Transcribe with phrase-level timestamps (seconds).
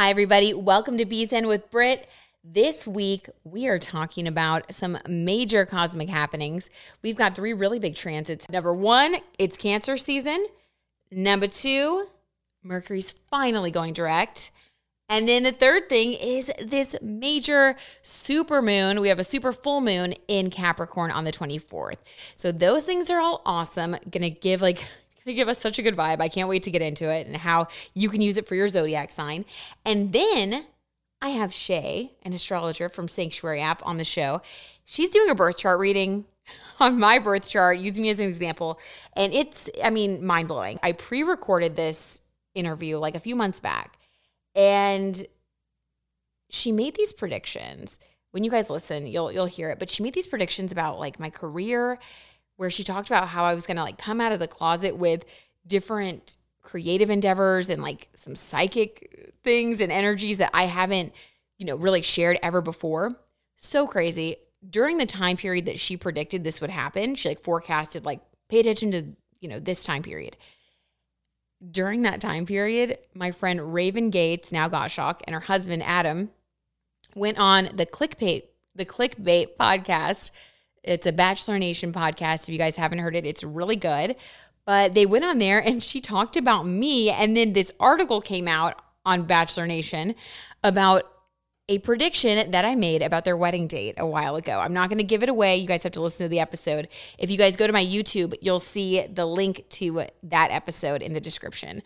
[0.00, 0.54] Hi, everybody.
[0.54, 2.08] Welcome to Be Zen with Britt.
[2.44, 6.70] This week, we are talking about some major cosmic happenings.
[7.02, 8.48] We've got three really big transits.
[8.48, 10.46] Number one, it's Cancer season.
[11.10, 12.06] Number two,
[12.62, 14.52] Mercury's finally going direct.
[15.08, 19.00] And then the third thing is this major super moon.
[19.00, 22.02] We have a super full moon in Capricorn on the 24th.
[22.36, 23.96] So those things are all awesome.
[24.08, 24.86] Gonna give like
[25.28, 26.20] gonna give us such a good vibe.
[26.20, 28.68] I can't wait to get into it and how you can use it for your
[28.68, 29.44] zodiac sign.
[29.84, 30.64] And then
[31.20, 34.40] I have Shea, an astrologer from Sanctuary app on the show.
[34.84, 36.24] She's doing a birth chart reading
[36.80, 38.80] on my birth chart, using me as an example.
[39.14, 40.78] And it's, I mean, mind blowing.
[40.82, 42.22] I pre recorded this
[42.54, 43.98] interview like a few months back
[44.54, 45.26] and
[46.50, 47.98] she made these predictions.
[48.32, 51.20] When you guys listen, you'll you'll hear it, but she made these predictions about like
[51.20, 51.98] my career
[52.58, 54.96] where she talked about how I was going to like come out of the closet
[54.96, 55.24] with
[55.66, 61.14] different creative endeavors and like some psychic things and energies that I haven't,
[61.56, 63.18] you know, really shared ever before.
[63.56, 64.36] So crazy.
[64.68, 68.20] During the time period that she predicted this would happen, she like forecasted like
[68.50, 69.04] pay attention to,
[69.40, 70.36] you know, this time period
[71.70, 76.30] during that time period, my friend Raven Gates, now Gottschalk, and her husband Adam
[77.14, 80.30] went on the clickbait, the clickbait podcast.
[80.88, 82.44] It's a Bachelor Nation podcast.
[82.44, 84.16] If you guys haven't heard it, it's really good.
[84.64, 87.10] But they went on there and she talked about me.
[87.10, 90.14] And then this article came out on Bachelor Nation
[90.64, 91.04] about
[91.68, 94.58] a prediction that I made about their wedding date a while ago.
[94.58, 95.58] I'm not going to give it away.
[95.58, 96.88] You guys have to listen to the episode.
[97.18, 101.12] If you guys go to my YouTube, you'll see the link to that episode in
[101.12, 101.82] the description.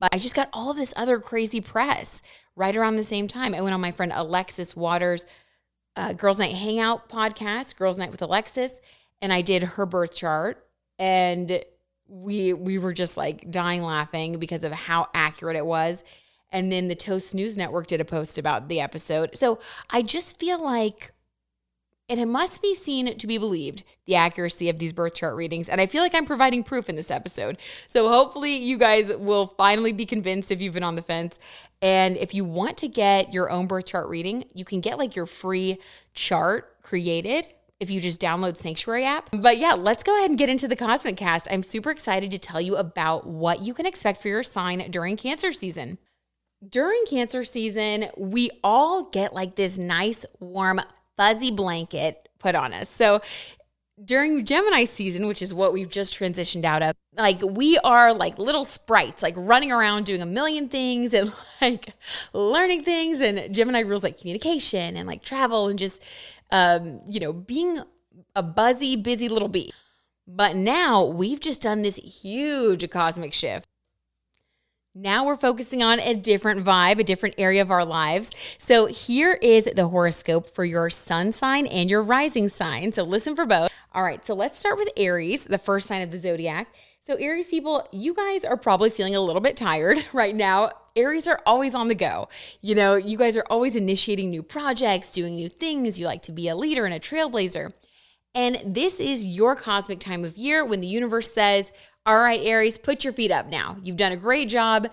[0.00, 2.22] But I just got all this other crazy press
[2.54, 3.54] right around the same time.
[3.54, 5.26] I went on my friend Alexis Waters'
[5.96, 8.80] uh, Girls Night Hangout podcast, Girls Night with Alexis,
[9.20, 10.62] and I did her birth chart.
[10.98, 11.62] And
[12.08, 16.04] we we were just like dying laughing because of how accurate it was.
[16.52, 19.36] And then the Toast News Network did a post about the episode.
[19.36, 19.58] So
[19.90, 21.12] I just feel like
[22.08, 25.68] it must be seen to be believed the accuracy of these birth chart readings.
[25.68, 27.58] And I feel like I'm providing proof in this episode.
[27.88, 31.40] So hopefully you guys will finally be convinced if you've been on the fence.
[31.82, 35.14] And if you want to get your own birth chart reading, you can get like
[35.14, 35.78] your free
[36.14, 37.46] chart created
[37.78, 39.28] if you just download Sanctuary app.
[39.32, 41.48] But yeah, let's go ahead and get into the Cosmic Cast.
[41.50, 45.16] I'm super excited to tell you about what you can expect for your sign during
[45.16, 45.98] Cancer season
[46.66, 50.80] during cancer season, we all get like this nice, warm,
[51.16, 52.88] fuzzy blanket put on us.
[52.88, 53.20] So
[54.04, 58.38] during Gemini season, which is what we've just transitioned out of, like we are like
[58.38, 61.94] little sprites, like running around doing a million things and like
[62.32, 63.20] learning things.
[63.20, 66.02] And Gemini rules like communication and like travel and just,
[66.50, 67.80] um, you know, being
[68.34, 69.72] a buzzy, busy little bee.
[70.28, 73.65] But now we've just done this huge cosmic shift
[74.96, 78.30] now we're focusing on a different vibe, a different area of our lives.
[78.56, 82.92] So here is the horoscope for your sun sign and your rising sign.
[82.92, 83.70] So listen for both.
[83.92, 86.68] All right, so let's start with Aries, the first sign of the zodiac.
[87.02, 90.70] So, Aries people, you guys are probably feeling a little bit tired right now.
[90.96, 92.28] Aries are always on the go.
[92.62, 96.00] You know, you guys are always initiating new projects, doing new things.
[96.00, 97.72] You like to be a leader and a trailblazer.
[98.34, 101.70] And this is your cosmic time of year when the universe says,
[102.06, 103.76] all right, Aries, put your feet up now.
[103.82, 104.88] You've done a great job.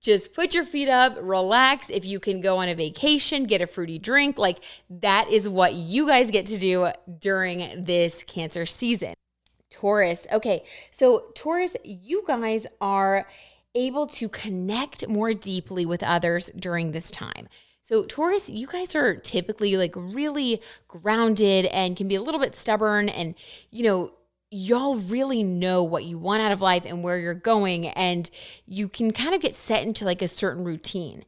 [0.00, 1.90] Just put your feet up, relax.
[1.90, 4.58] If you can go on a vacation, get a fruity drink, like
[4.88, 9.14] that is what you guys get to do during this Cancer season.
[9.70, 10.26] Taurus.
[10.32, 13.26] Okay, so Taurus, you guys are
[13.74, 17.48] able to connect more deeply with others during this time.
[17.82, 22.54] So, Taurus, you guys are typically like really grounded and can be a little bit
[22.54, 23.34] stubborn and,
[23.70, 24.12] you know,
[24.50, 28.30] y'all really know what you want out of life and where you're going and
[28.66, 31.24] you can kind of get set into like a certain routine.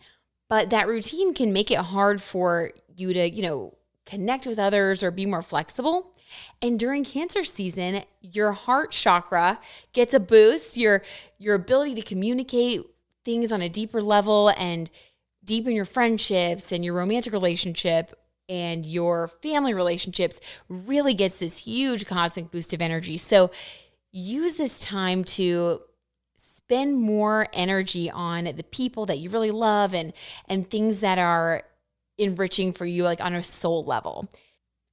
[0.49, 3.77] But that routine can make it hard for you to you know
[4.07, 6.15] connect with others or be more flexible.
[6.63, 9.61] And during cancer season your heart chakra
[9.93, 11.03] gets a boost your
[11.39, 12.83] your ability to communicate
[13.25, 14.91] things on a deeper level and
[15.45, 18.20] deepen your friendships and your romantic relationship
[18.51, 23.17] and your family relationships really gets this huge cosmic boost of energy.
[23.17, 23.51] So
[24.13, 25.81] use this time to
[26.37, 30.13] spend more energy on the people that you really love and
[30.49, 31.63] and things that are
[32.19, 34.29] enriching for you like on a soul level.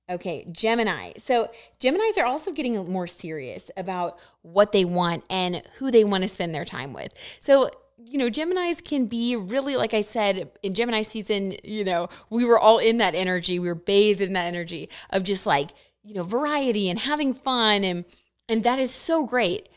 [0.10, 1.12] Okay, Gemini.
[1.18, 1.52] So,
[1.82, 6.30] Geminis are also getting more serious about what they want and who they want to
[6.30, 7.14] spend their time with.
[7.42, 12.10] So, you know, Geminis can be really, like I said, in Gemini season, you know,
[12.30, 13.58] we were all in that energy.
[13.58, 15.72] We were bathed in that energy of just like,
[16.04, 17.84] you know, variety and having fun.
[17.84, 18.06] And,
[18.48, 19.70] and that is so great.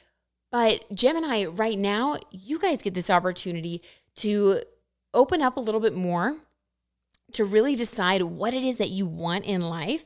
[0.53, 3.83] But Gemini, right now, you guys get this opportunity
[4.17, 4.61] to
[5.15, 6.37] open up a little bit more,
[7.33, 10.05] to really decide what it is that you want in life,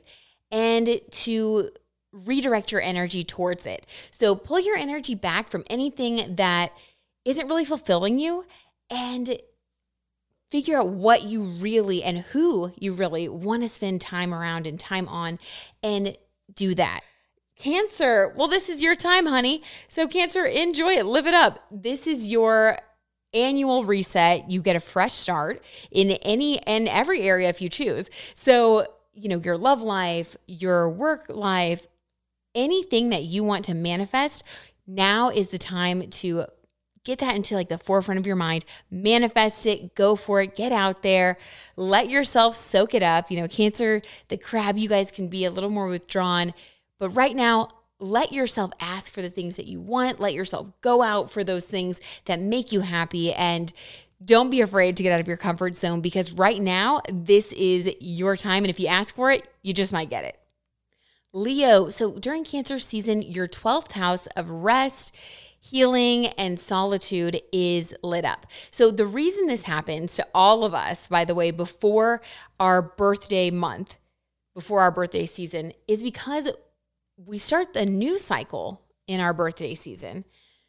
[0.52, 1.70] and to
[2.12, 3.86] redirect your energy towards it.
[4.10, 6.72] So pull your energy back from anything that
[7.24, 8.44] isn't really fulfilling you
[8.90, 9.38] and
[10.50, 14.78] figure out what you really and who you really want to spend time around and
[14.78, 15.38] time on
[15.82, 16.16] and
[16.54, 17.00] do that.
[17.56, 19.62] Cancer, well, this is your time, honey.
[19.88, 21.60] So, Cancer, enjoy it, live it up.
[21.70, 22.78] This is your
[23.32, 24.50] annual reset.
[24.50, 28.10] You get a fresh start in any and every area if you choose.
[28.34, 31.86] So, you know, your love life, your work life,
[32.54, 34.44] anything that you want to manifest,
[34.86, 36.46] now is the time to
[37.04, 40.72] get that into like the forefront of your mind, manifest it, go for it, get
[40.72, 41.36] out there,
[41.76, 43.30] let yourself soak it up.
[43.30, 46.54] You know, Cancer, the crab, you guys can be a little more withdrawn,
[46.98, 47.68] but right now,
[48.00, 50.20] let yourself ask for the things that you want.
[50.20, 53.72] Let yourself go out for those things that make you happy and
[54.22, 57.94] don't be afraid to get out of your comfort zone because right now, this is
[58.00, 58.64] your time.
[58.64, 60.38] And if you ask for it, you just might get it.
[61.32, 65.16] Leo, so during Cancer season, your 12th house of rest,
[65.64, 68.46] healing, and solitude is lit up.
[68.70, 72.20] So, the reason this happens to all of us, by the way, before
[72.60, 73.96] our birthday month,
[74.54, 76.50] before our birthday season, is because
[77.16, 80.24] we start the new cycle in our birthday season.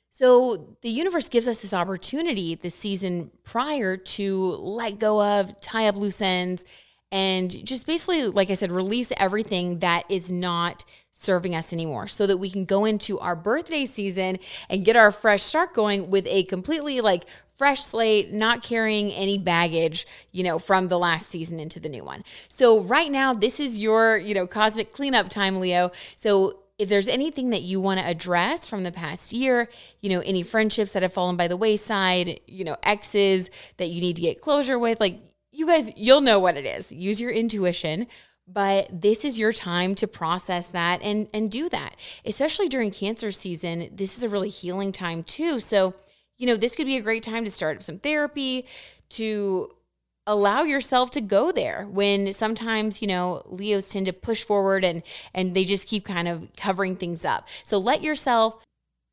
[0.10, 5.88] So the universe gives us this opportunity the season prior to let go of, tie
[5.88, 6.64] up loose ends,
[7.16, 10.84] and just basically, like I said, release everything that is not
[11.14, 14.38] serving us anymore so that we can go into our birthday season
[14.70, 17.24] and get our fresh start going with a completely like
[17.56, 22.04] fresh slate, not carrying any baggage, you know, from the last season into the new
[22.04, 22.22] one.
[22.50, 25.94] So right now, this is your, you know, cosmic cleanup time, Leo.
[26.18, 29.70] So if there's anything that you want to address from the past year,
[30.02, 34.02] you know, any friendships that have fallen by the wayside, you know, exes that you
[34.02, 35.18] need to get closure with, like
[35.56, 36.92] you guys, you'll know what it is.
[36.92, 38.08] Use your intuition,
[38.48, 41.96] but this is your time to process that and and do that.
[42.26, 45.60] Especially during cancer season, this is a really healing time too.
[45.60, 45.94] So,
[46.38, 48.66] you know, this could be a great time to start some therapy,
[49.12, 49.72] to
[50.28, 55.04] allow yourself to go there when sometimes you know leos tend to push forward and
[55.34, 58.64] and they just keep kind of covering things up so let yourself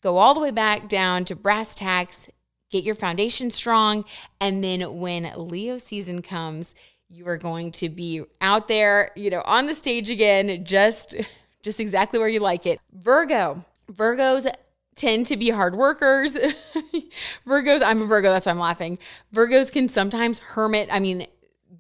[0.03, 2.29] go all the way back down to brass tacks
[2.73, 4.05] get your foundation strong
[4.41, 6.75] and then when leo season comes
[7.09, 11.15] you are going to be out there you know on the stage again just
[11.63, 14.51] just exactly where you like it virgo virgos
[14.95, 16.33] tend to be hard workers.
[17.47, 18.99] Virgos, I'm a Virgo, that's why I'm laughing.
[19.35, 20.89] Virgos can sometimes hermit.
[20.91, 21.27] I mean,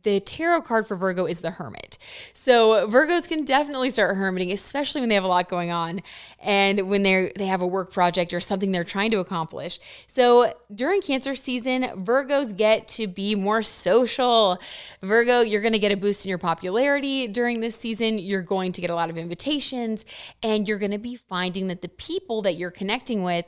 [0.03, 1.99] the tarot card for Virgo is the Hermit.
[2.33, 6.03] So Virgos can definitely start hermiting, especially when they have a lot going on
[6.41, 9.79] and when they they have a work project or something they're trying to accomplish.
[10.06, 14.59] So during Cancer season, Virgos get to be more social.
[15.03, 18.19] Virgo, you're going to get a boost in your popularity during this season.
[18.19, 20.05] You're going to get a lot of invitations
[20.43, 23.47] and you're going to be finding that the people that you're connecting with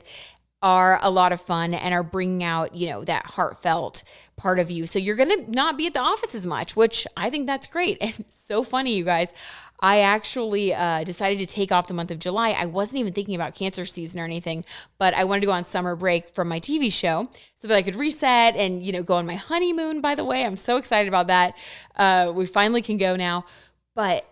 [0.61, 4.03] are a lot of fun and are bringing out, you know, that heartfelt
[4.35, 4.87] part of you.
[4.87, 7.67] So you're going to not be at the office as much, which I think that's
[7.67, 7.97] great.
[8.05, 9.31] And so funny, you guys.
[9.81, 12.51] I actually uh, decided to take off the month of July.
[12.51, 14.63] I wasn't even thinking about cancer season or anything,
[14.97, 17.81] but I wanted to go on summer break from my TV show so that I
[17.81, 20.45] could reset and, you know, go on my honeymoon, by the way.
[20.45, 21.57] I'm so excited about that.
[21.95, 23.45] Uh, we finally can go now.
[23.95, 24.25] But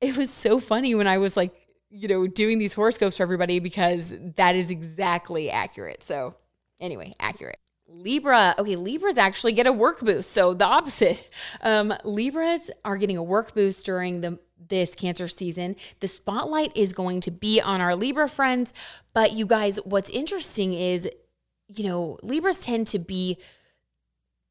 [0.00, 1.54] it was so funny when I was like
[1.92, 6.02] you know, doing these horoscopes for everybody because that is exactly accurate.
[6.02, 6.34] So,
[6.80, 7.58] anyway, accurate.
[7.86, 8.54] Libra.
[8.58, 10.32] Okay, Libras actually get a work boost.
[10.32, 11.28] So the opposite.
[11.60, 15.76] Um, Libras are getting a work boost during the this cancer season.
[16.00, 18.72] The spotlight is going to be on our Libra friends.
[19.12, 21.08] But you guys, what's interesting is,
[21.68, 23.38] you know, Libras tend to be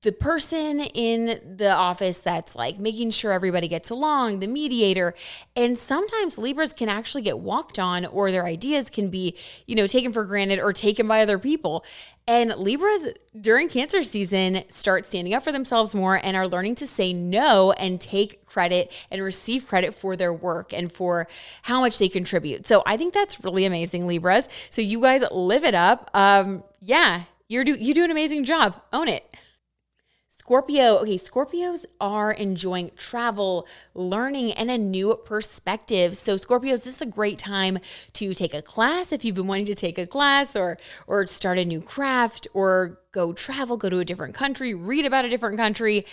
[0.01, 5.13] the person in the office that's like making sure everybody gets along, the mediator.
[5.55, 9.86] And sometimes Libras can actually get walked on or their ideas can be, you know,
[9.86, 11.86] taken for granted or taken by other people.
[12.27, 16.88] And Libras during cancer season start standing up for themselves more and are learning to
[16.88, 21.27] say no and take credit and receive credit for their work and for
[21.62, 22.65] how much they contribute.
[22.65, 24.50] So I think that's really amazing, Libras.
[24.72, 26.10] So you guys live it up.
[26.15, 28.81] Um, yeah, you're do you do an amazing job.
[28.93, 29.25] Own it.
[30.41, 36.17] Scorpio, okay, Scorpios are enjoying travel, learning, and a new perspective.
[36.17, 37.77] So, Scorpios, this is a great time
[38.13, 41.60] to take a class if you've been wanting to take a class or or start
[41.60, 45.57] a new craft or go travel, go to a different country, read about a different
[45.57, 46.05] country.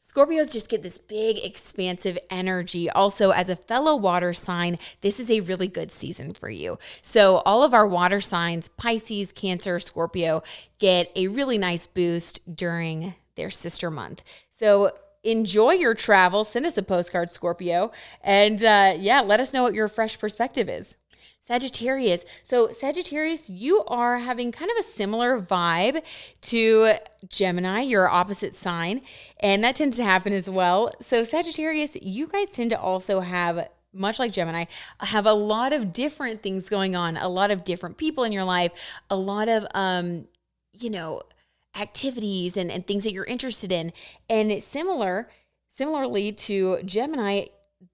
[0.00, 2.90] Scorpios just get this big, expansive energy.
[2.90, 6.80] Also, as a fellow water sign, this is a really good season for you.
[7.00, 10.42] So, all of our water signs, Pisces, Cancer, Scorpio,
[10.80, 14.22] get a really nice boost during their sister month.
[14.50, 14.92] So
[15.24, 16.44] enjoy your travel.
[16.44, 17.92] Send us a postcard, Scorpio.
[18.22, 20.96] And uh, yeah, let us know what your fresh perspective is.
[21.40, 22.24] Sagittarius.
[22.44, 26.04] So, Sagittarius, you are having kind of a similar vibe
[26.42, 26.92] to
[27.28, 29.02] Gemini, your opposite sign.
[29.40, 30.92] And that tends to happen as well.
[31.00, 34.66] So, Sagittarius, you guys tend to also have much like Gemini,
[35.00, 38.44] have a lot of different things going on, a lot of different people in your
[38.44, 38.72] life,
[39.10, 40.28] a lot of, um,
[40.72, 41.22] you know,
[41.76, 43.92] activities and, and things that you're interested in.
[44.28, 45.28] And similar,
[45.68, 47.46] similarly to Gemini,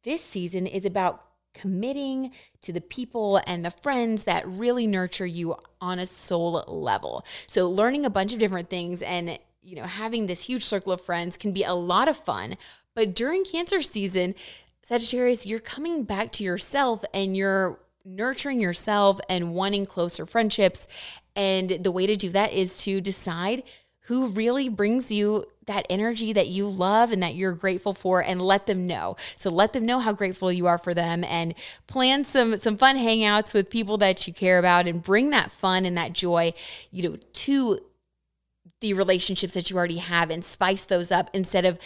[0.05, 2.31] this season is about committing
[2.63, 7.25] to the people and the friends that really nurture you on a soul level.
[7.47, 11.01] So learning a bunch of different things and you know having this huge circle of
[11.01, 12.57] friends can be a lot of fun,
[12.95, 14.35] but during cancer season,
[14.83, 20.89] Sagittarius, you're coming back to yourself and you're nurturing yourself and wanting closer friendships.
[21.37, 23.63] And the way to do that is to decide
[24.09, 28.41] who really brings you that energy that you love and that you're grateful for and
[28.41, 29.17] let them know.
[29.37, 31.55] So let them know how grateful you are for them and
[31.87, 35.85] plan some some fun hangouts with people that you care about and bring that fun
[35.85, 36.55] and that joy,
[36.91, 37.81] you know, to
[38.81, 41.79] the relationships that you already have and spice those up instead of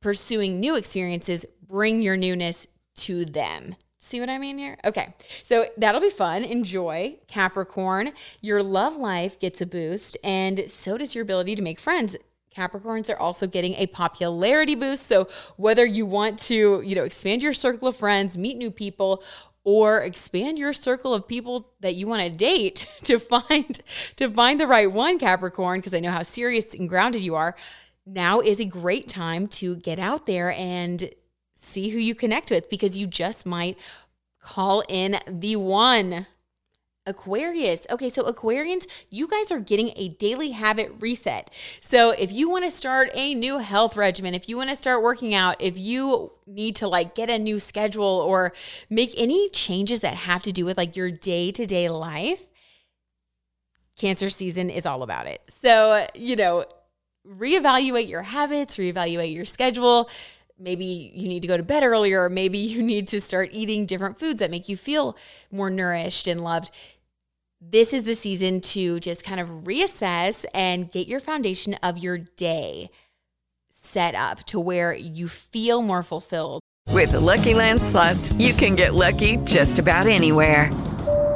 [0.00, 3.76] pursuing new experiences, bring your newness to them.
[4.06, 4.78] See what I mean here?
[4.84, 5.12] Okay.
[5.42, 6.44] So that'll be fun.
[6.44, 7.18] Enjoy.
[7.26, 12.16] Capricorn, your love life gets a boost, and so does your ability to make friends.
[12.54, 15.06] Capricorns are also getting a popularity boost.
[15.06, 19.24] So whether you want to, you know, expand your circle of friends, meet new people,
[19.64, 23.82] or expand your circle of people that you want to date to find
[24.14, 27.56] to find the right one, Capricorn, because I know how serious and grounded you are.
[28.06, 31.10] Now is a great time to get out there and
[31.56, 33.78] see who you connect with because you just might
[34.40, 36.26] call in the one.
[37.08, 37.86] Aquarius.
[37.88, 41.52] Okay, so Aquarians, you guys are getting a daily habit reset.
[41.80, 45.04] So if you want to start a new health regimen, if you want to start
[45.04, 48.52] working out, if you need to like get a new schedule or
[48.90, 52.48] make any changes that have to do with like your day to day life,
[53.96, 55.40] cancer season is all about it.
[55.48, 56.64] So, you know,
[57.26, 60.10] reevaluate your habits, reevaluate your schedule,
[60.58, 63.86] maybe you need to go to bed earlier, or maybe you need to start eating
[63.86, 65.16] different foods that make you feel
[65.50, 66.70] more nourished and loved.
[67.60, 72.18] This is the season to just kind of reassess and get your foundation of your
[72.18, 72.90] day
[73.70, 76.60] set up to where you feel more fulfilled.
[76.92, 80.70] With the Lucky Land slots, you can get lucky just about anywhere.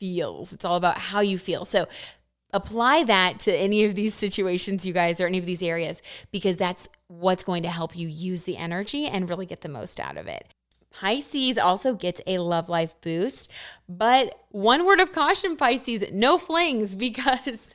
[0.00, 0.52] feels.
[0.52, 1.64] It's all about how you feel.
[1.64, 1.86] So
[2.52, 6.56] apply that to any of these situations, you guys, or any of these areas, because
[6.56, 10.16] that's what's going to help you use the energy and really get the most out
[10.16, 10.54] of it.
[10.90, 13.50] Pisces also gets a love life boost,
[13.88, 17.74] but one word of caution, Pisces, no flings, because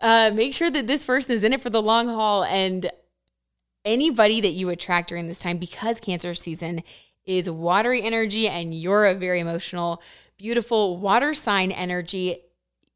[0.00, 2.90] uh, make sure that this person is in it for the long haul and
[3.84, 6.82] anybody that you attract during this time, because Cancer season
[7.24, 10.02] is watery energy and you're a very emotional,
[10.38, 12.38] beautiful water sign energy,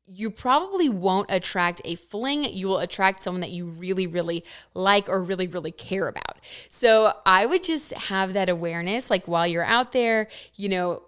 [0.06, 2.44] you probably won't attract a fling.
[2.44, 4.44] You will attract someone that you really, really
[4.74, 6.38] like or really, really care about.
[6.70, 11.02] So I would just have that awareness, like while you're out there, you know,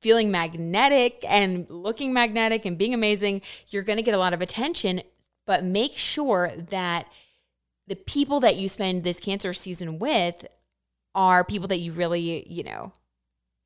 [0.00, 4.40] feeling magnetic and looking magnetic and being amazing, you're going to get a lot of
[4.40, 5.02] attention,
[5.46, 7.06] but make sure that
[7.86, 10.46] the people that you spend this cancer season with
[11.14, 12.92] are people that you really, you know,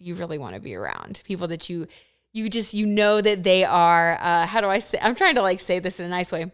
[0.04, 1.22] you really want to be around.
[1.24, 1.86] People that you
[2.32, 5.42] you just you know that they are uh how do I say I'm trying to
[5.42, 6.52] like say this in a nice way.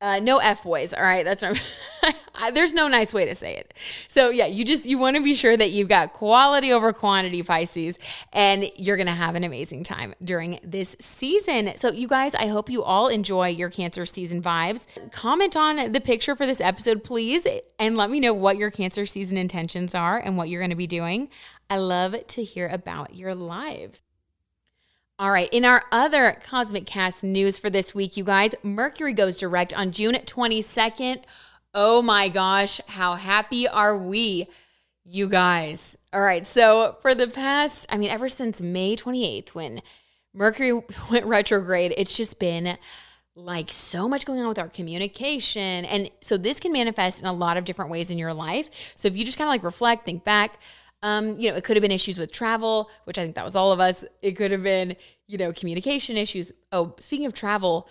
[0.00, 0.94] Uh, no f boys.
[0.94, 1.60] All right, that's not.
[2.40, 3.74] I, there's no nice way to say it.
[4.08, 7.42] So yeah, you just you want to be sure that you've got quality over quantity,
[7.42, 7.98] Pisces,
[8.32, 11.72] and you're gonna have an amazing time during this season.
[11.76, 14.86] So you guys, I hope you all enjoy your Cancer season vibes.
[15.12, 17.46] Comment on the picture for this episode, please,
[17.78, 20.86] and let me know what your Cancer season intentions are and what you're gonna be
[20.86, 21.28] doing.
[21.68, 24.02] I love to hear about your lives.
[25.20, 29.38] All right, in our other Cosmic Cast news for this week, you guys, Mercury goes
[29.38, 31.24] direct on June 22nd.
[31.72, 34.48] Oh my gosh, how happy are we,
[35.04, 35.96] you guys?
[36.12, 39.80] All right, so for the past, I mean, ever since May 28th, when
[40.34, 40.72] Mercury
[41.12, 42.76] went retrograde, it's just been
[43.36, 45.84] like so much going on with our communication.
[45.84, 48.92] And so this can manifest in a lot of different ways in your life.
[48.96, 50.58] So if you just kind of like reflect, think back,
[51.04, 53.54] um, you know, it could have been issues with travel, which I think that was
[53.54, 54.04] all of us.
[54.22, 54.96] It could have been,
[55.28, 56.50] you know, communication issues.
[56.72, 57.88] Oh, speaking of travel,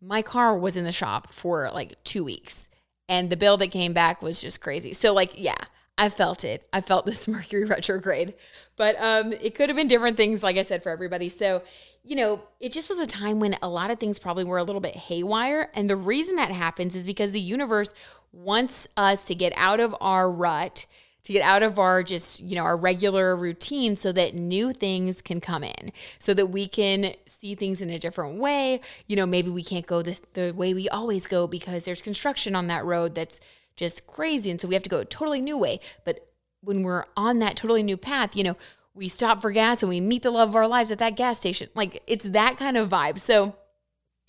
[0.00, 2.68] my car was in the shop for like two weeks
[3.08, 4.92] and the bill that came back was just crazy.
[4.92, 5.56] So, like, yeah,
[5.96, 6.66] I felt it.
[6.72, 8.34] I felt this Mercury retrograde,
[8.76, 11.28] but um, it could have been different things, like I said, for everybody.
[11.28, 11.62] So,
[12.04, 14.62] you know, it just was a time when a lot of things probably were a
[14.62, 15.70] little bit haywire.
[15.74, 17.92] And the reason that happens is because the universe
[18.32, 20.86] wants us to get out of our rut
[21.24, 25.20] to get out of our just, you know, our regular routine so that new things
[25.20, 28.80] can come in, so that we can see things in a different way.
[29.06, 32.54] You know, maybe we can't go this the way we always go because there's construction
[32.54, 33.40] on that road that's
[33.76, 35.80] just crazy and so we have to go a totally new way.
[36.04, 36.28] But
[36.62, 38.56] when we're on that totally new path, you know,
[38.94, 41.38] we stop for gas and we meet the love of our lives at that gas
[41.38, 41.68] station.
[41.74, 43.20] Like it's that kind of vibe.
[43.20, 43.56] So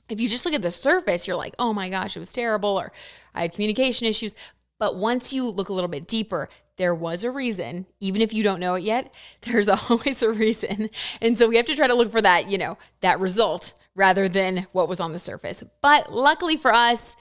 [0.09, 2.77] if you just look at the surface, you're like, oh my gosh, it was terrible,
[2.79, 2.91] or
[3.33, 4.35] I had communication issues.
[4.79, 7.85] But once you look a little bit deeper, there was a reason.
[7.99, 10.89] Even if you don't know it yet, there's always a reason.
[11.21, 14.27] And so we have to try to look for that, you know, that result rather
[14.27, 15.63] than what was on the surface.
[15.81, 17.15] But luckily for us,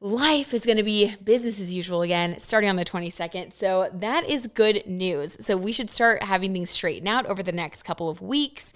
[0.00, 3.52] life is going to be business as usual again starting on the 22nd.
[3.52, 5.36] So that is good news.
[5.44, 8.72] So we should start having things straighten out over the next couple of weeks.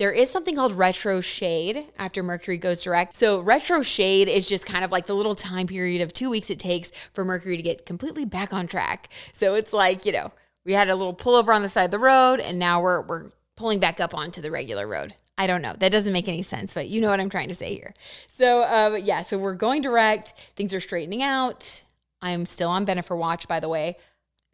[0.00, 3.16] There is something called retro shade after Mercury goes direct.
[3.16, 6.48] So, retro shade is just kind of like the little time period of two weeks
[6.48, 9.10] it takes for Mercury to get completely back on track.
[9.34, 10.32] So, it's like, you know,
[10.64, 13.30] we had a little pullover on the side of the road and now we're, we're
[13.56, 15.14] pulling back up onto the regular road.
[15.36, 15.74] I don't know.
[15.78, 17.92] That doesn't make any sense, but you know what I'm trying to say here.
[18.26, 20.32] So, uh, yeah, so we're going direct.
[20.56, 21.82] Things are straightening out.
[22.22, 23.98] I'm still on Bennifer Watch, by the way.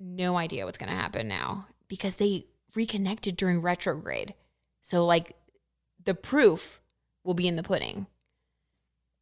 [0.01, 4.35] No idea what's going to happen now because they reconnected during retrograde.
[4.87, 5.35] So, like,
[6.05, 6.81] the proof
[7.25, 8.07] will be in the pudding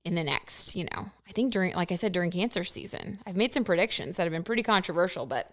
[0.04, 3.18] in the next, you know, I think during, like I said, during cancer season.
[3.24, 5.50] I've made some predictions that have been pretty controversial, but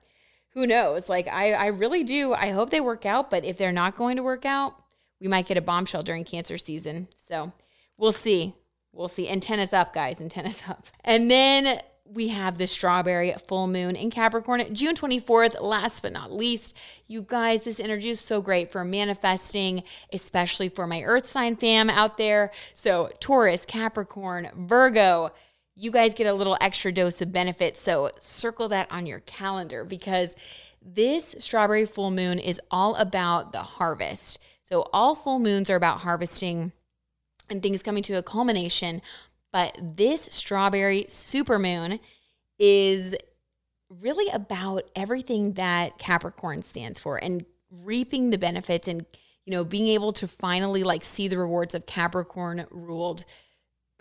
[0.49, 1.07] who knows?
[1.07, 2.33] Like, I, I really do.
[2.33, 4.75] I hope they work out, but if they're not going to work out,
[5.21, 7.07] we might get a bombshell during cancer season.
[7.17, 7.53] So,
[7.97, 8.53] we'll see.
[8.91, 9.29] We'll see.
[9.29, 10.19] Antennas up, guys.
[10.19, 10.87] Antennas up.
[11.05, 11.79] And then
[12.13, 15.61] we have the strawberry full moon in Capricorn, June 24th.
[15.61, 16.75] Last but not least,
[17.07, 21.89] you guys, this energy is so great for manifesting, especially for my earth sign fam
[21.89, 22.51] out there.
[22.73, 25.31] So, Taurus, Capricorn, Virgo,
[25.75, 27.77] you guys get a little extra dose of benefit.
[27.77, 30.35] So, circle that on your calendar because
[30.81, 34.39] this strawberry full moon is all about the harvest.
[34.63, 36.73] So, all full moons are about harvesting
[37.49, 39.01] and things coming to a culmination.
[39.51, 41.99] But this strawberry supermoon
[42.57, 43.15] is
[43.89, 47.45] really about everything that Capricorn stands for and
[47.83, 49.05] reaping the benefits and
[49.45, 53.25] you know being able to finally like see the rewards of Capricorn ruled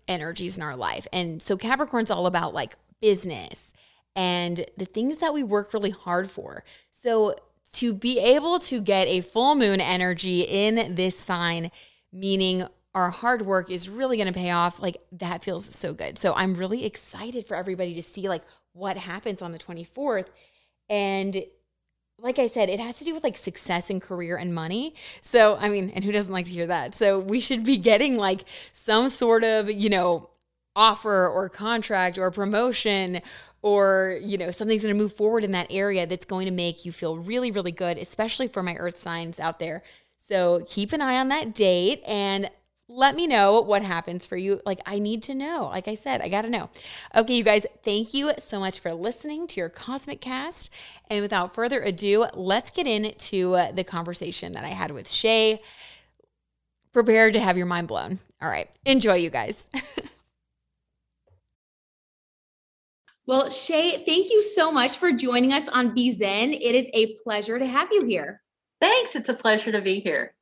[0.06, 1.06] energies in our life.
[1.12, 3.72] And so Capricorn's all about like business
[4.14, 6.64] and the things that we work really hard for.
[6.90, 7.36] So
[7.74, 11.70] to be able to get a full moon energy in this sign
[12.12, 16.18] meaning our hard work is really going to pay off like that feels so good
[16.18, 20.26] so i'm really excited for everybody to see like what happens on the 24th
[20.88, 21.44] and
[22.22, 24.94] like I said, it has to do with like success and career and money.
[25.20, 26.94] So, I mean, and who doesn't like to hear that?
[26.94, 30.30] So, we should be getting like some sort of, you know,
[30.76, 33.20] offer or contract or promotion
[33.62, 36.84] or, you know, something's going to move forward in that area that's going to make
[36.84, 39.82] you feel really, really good, especially for my earth signs out there.
[40.28, 42.02] So, keep an eye on that date.
[42.06, 42.50] And
[42.92, 44.60] let me know what happens for you.
[44.66, 45.66] Like, I need to know.
[45.66, 46.70] Like I said, I got to know.
[47.14, 50.70] Okay, you guys, thank you so much for listening to your Cosmic Cast.
[51.08, 55.62] And without further ado, let's get into the conversation that I had with Shea.
[56.92, 58.18] Prepare to have your mind blown.
[58.42, 59.70] All right, enjoy, you guys.
[63.30, 66.52] Well, Shea, thank you so much for joining us on Be Zen.
[66.52, 68.42] It is a pleasure to have you here.
[68.80, 69.14] Thanks.
[69.14, 70.34] It's a pleasure to be here.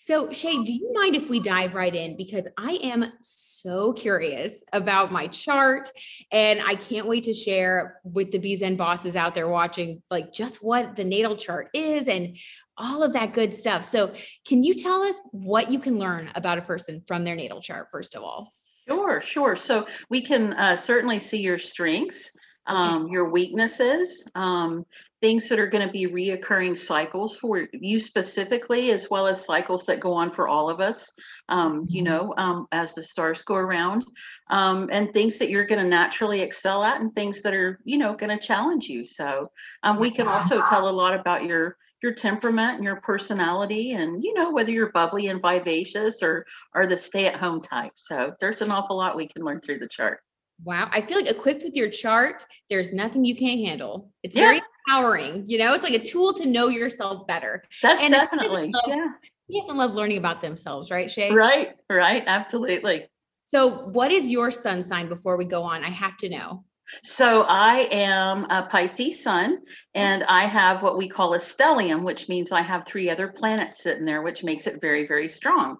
[0.00, 2.16] So, Shea, do you mind if we dive right in?
[2.16, 5.90] Because I am so curious about my chart
[6.32, 10.32] and I can't wait to share with the Be Zen bosses out there watching, like
[10.32, 12.36] just what the natal chart is and
[12.76, 13.84] all of that good stuff.
[13.84, 14.12] So,
[14.46, 17.88] can you tell us what you can learn about a person from their natal chart,
[17.90, 18.54] first of all?
[18.88, 19.56] Sure, sure.
[19.56, 22.30] So, we can uh, certainly see your strengths,
[22.68, 24.84] um, your weaknesses, um,
[25.20, 29.84] things that are going to be reoccurring cycles for you specifically, as well as cycles
[29.86, 31.12] that go on for all of us,
[31.48, 32.02] um, you Mm-hmm.
[32.02, 34.04] know, um, as the stars go around,
[34.50, 37.98] um, and things that you're going to naturally excel at, and things that are, you
[37.98, 39.04] know, going to challenge you.
[39.04, 39.50] So,
[39.82, 44.22] um, we can also tell a lot about your your temperament and your personality and
[44.22, 48.70] you know whether you're bubbly and vivacious or or the stay-at-home type so there's an
[48.70, 50.20] awful lot we can learn through the chart
[50.64, 50.88] Wow.
[50.92, 54.10] I feel like equipped with your chart, there's nothing you can't handle.
[54.22, 54.44] It's Yeah.
[54.44, 55.44] very empowering.
[55.46, 57.62] You know, it's like a tool to know yourself better.
[57.82, 59.08] that's And definitely love- yeah
[59.50, 61.30] Yes, I love learning about themselves, right, Shea?
[61.32, 63.06] Right, right, absolutely.
[63.46, 65.82] So, what is your sun sign before we go on?
[65.82, 66.64] I have to know.
[67.02, 69.60] So I am a Pisces sun,
[69.94, 73.82] and I have what we call a stellium, which means I have three other planets
[73.82, 75.78] sitting there, which makes it very, very strong.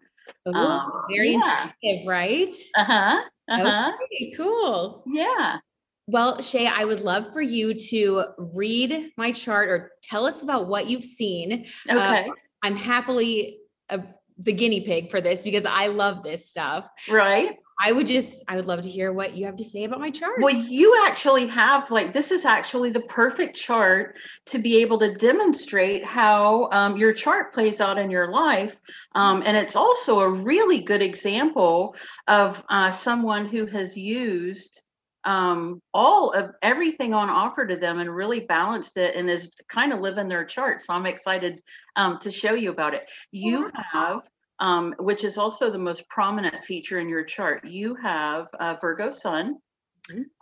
[0.49, 1.71] Ooh, Um, very yeah.
[2.07, 2.55] right?
[2.75, 3.23] Uh huh.
[3.49, 3.93] Uh huh.
[4.05, 5.05] Okay, cool.
[5.07, 5.59] Yeah.
[6.07, 10.67] Well, Shea, I would love for you to read my chart or tell us about
[10.67, 11.67] what you've seen.
[11.89, 12.31] Uh, Okay.
[12.63, 13.59] I'm happily
[13.89, 14.03] a,
[14.39, 16.89] the guinea pig for this because I love this stuff.
[17.09, 17.57] right.
[17.81, 20.11] I would just, I would love to hear what you have to say about my
[20.11, 20.41] chart.
[20.41, 25.15] Well, you actually have like this is actually the perfect chart to be able to
[25.15, 28.77] demonstrate how um, your chart plays out in your life,
[29.15, 31.95] um, and it's also a really good example
[32.27, 34.83] of uh, someone who has used
[35.29, 39.93] um, all of everything on offer to them and really balanced it and is kind
[39.93, 40.81] of living their chart.
[40.81, 41.61] So I'm excited
[41.97, 43.11] um, to show you about it.
[43.31, 44.23] You have
[44.59, 47.65] um, which is also the most prominent feature in your chart.
[47.65, 49.57] You have uh, Virgo Sun,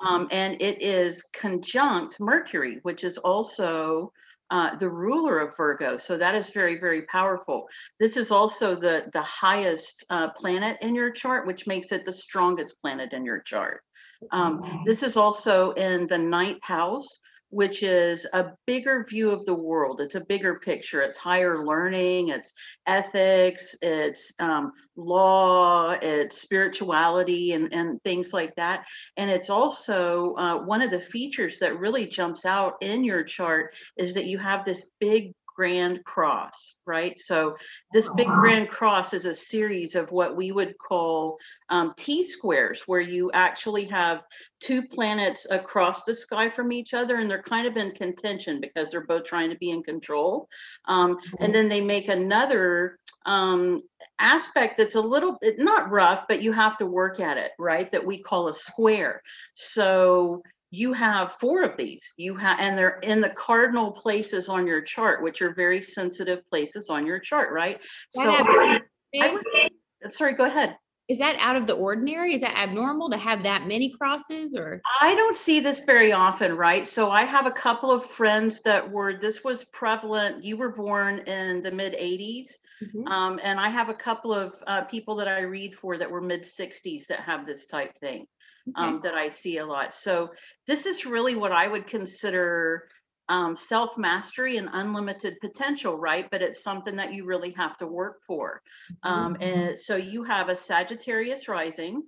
[0.07, 4.13] um, and it is conjunct Mercury, which is also
[4.51, 5.97] uh, the ruler of Virgo.
[5.97, 7.69] So that is very, very powerful.
[7.99, 12.13] This is also the the highest uh, planet in your chart, which makes it the
[12.13, 13.83] strongest planet in your chart.
[14.31, 19.55] Um, this is also in the ninth house, which is a bigger view of the
[19.55, 20.01] world.
[20.01, 21.01] It's a bigger picture.
[21.01, 22.53] It's higher learning, it's
[22.87, 28.87] ethics, it's um, law, it's spirituality, and, and things like that.
[29.17, 33.75] And it's also uh, one of the features that really jumps out in your chart
[33.97, 37.19] is that you have this big grand cross, right?
[37.19, 37.57] So
[37.93, 41.39] this big grand cross is a series of what we would call
[41.71, 44.23] um, T squares, where you actually have
[44.61, 48.91] two planets across the sky from each other, and they're kind of in contention because
[48.91, 50.47] they're both trying to be in control.
[50.85, 53.81] Um, and then they make another um,
[54.19, 57.91] aspect that's a little bit not rough, but you have to work at it, right?
[57.91, 59.23] That we call a square.
[59.55, 64.67] So you have four of these you have and they're in the cardinal places on
[64.67, 68.81] your chart which are very sensitive places on your chart right so I,
[69.21, 70.77] I would, sorry go ahead
[71.09, 72.35] Is that out of the ordinary?
[72.35, 74.81] Is that abnormal to have that many crosses or?
[75.01, 76.85] I don't see this very often, right?
[76.85, 80.45] So I have a couple of friends that were, this was prevalent.
[80.45, 82.49] You were born in the mid 80s.
[82.83, 83.09] Mhm.
[83.09, 86.21] Um, and I have a couple of uh, people that I read for that were
[86.21, 88.27] mid 60s that have this type thing
[88.75, 89.95] um, that I see a lot.
[89.95, 90.31] So
[90.67, 92.89] this is really what I would consider
[93.29, 96.29] um, self mastery and unlimited potential, right?
[96.31, 98.63] But it's something that you really have to work for.
[99.03, 102.03] Um, and so you have a Sagittarius rising.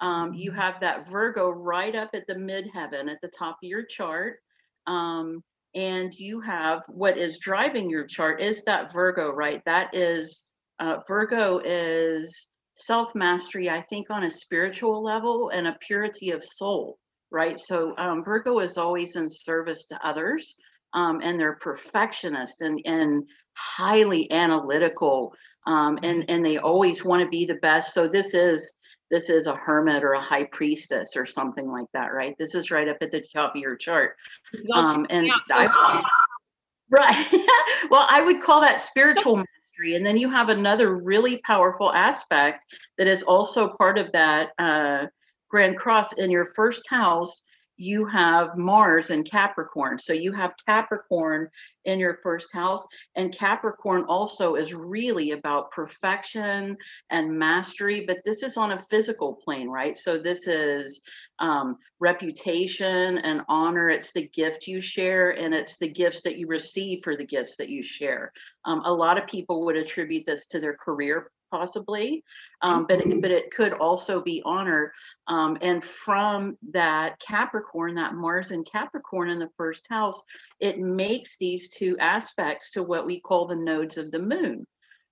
[0.00, 3.84] Um, you have that Virgo right up at the midheaven at the top of your
[3.84, 4.38] chart.
[4.86, 5.42] Um,
[5.74, 9.62] and you have what is driving your chart is that Virgo, right?
[9.64, 10.46] That is
[10.78, 16.44] uh, Virgo is self mastery, I think, on a spiritual level and a purity of
[16.44, 16.98] soul,
[17.30, 17.58] right?
[17.58, 20.54] So um, Virgo is always in service to others.
[20.92, 23.24] Um, and they're perfectionist and, and
[23.56, 25.34] highly analytical
[25.66, 28.74] um, and and they always want to be the best so this is
[29.10, 32.70] this is a hermit or a high priestess or something like that right this is
[32.70, 34.16] right up at the top of your chart
[34.52, 36.02] This is all um, and out so I,
[36.90, 37.26] right
[37.90, 39.42] well i would call that spiritual
[39.74, 42.64] mastery and then you have another really powerful aspect
[42.98, 45.06] that is also part of that uh,
[45.48, 47.43] grand cross in your first house
[47.76, 49.98] you have Mars and Capricorn.
[49.98, 51.48] So you have Capricorn
[51.84, 52.86] in your first house.
[53.14, 56.76] And Capricorn also is really about perfection
[57.10, 59.96] and mastery, but this is on a physical plane, right?
[59.98, 61.00] So this is
[61.38, 63.90] um, reputation and honor.
[63.90, 67.56] It's the gift you share, and it's the gifts that you receive for the gifts
[67.56, 68.32] that you share.
[68.64, 72.24] Um, a lot of people would attribute this to their career possibly,
[72.62, 74.92] um, but it, but it could also be honor.
[75.26, 80.22] Um, and from that Capricorn, that Mars and Capricorn in the first house,
[80.60, 84.66] it makes these two aspects to what we call the nodes of the moon.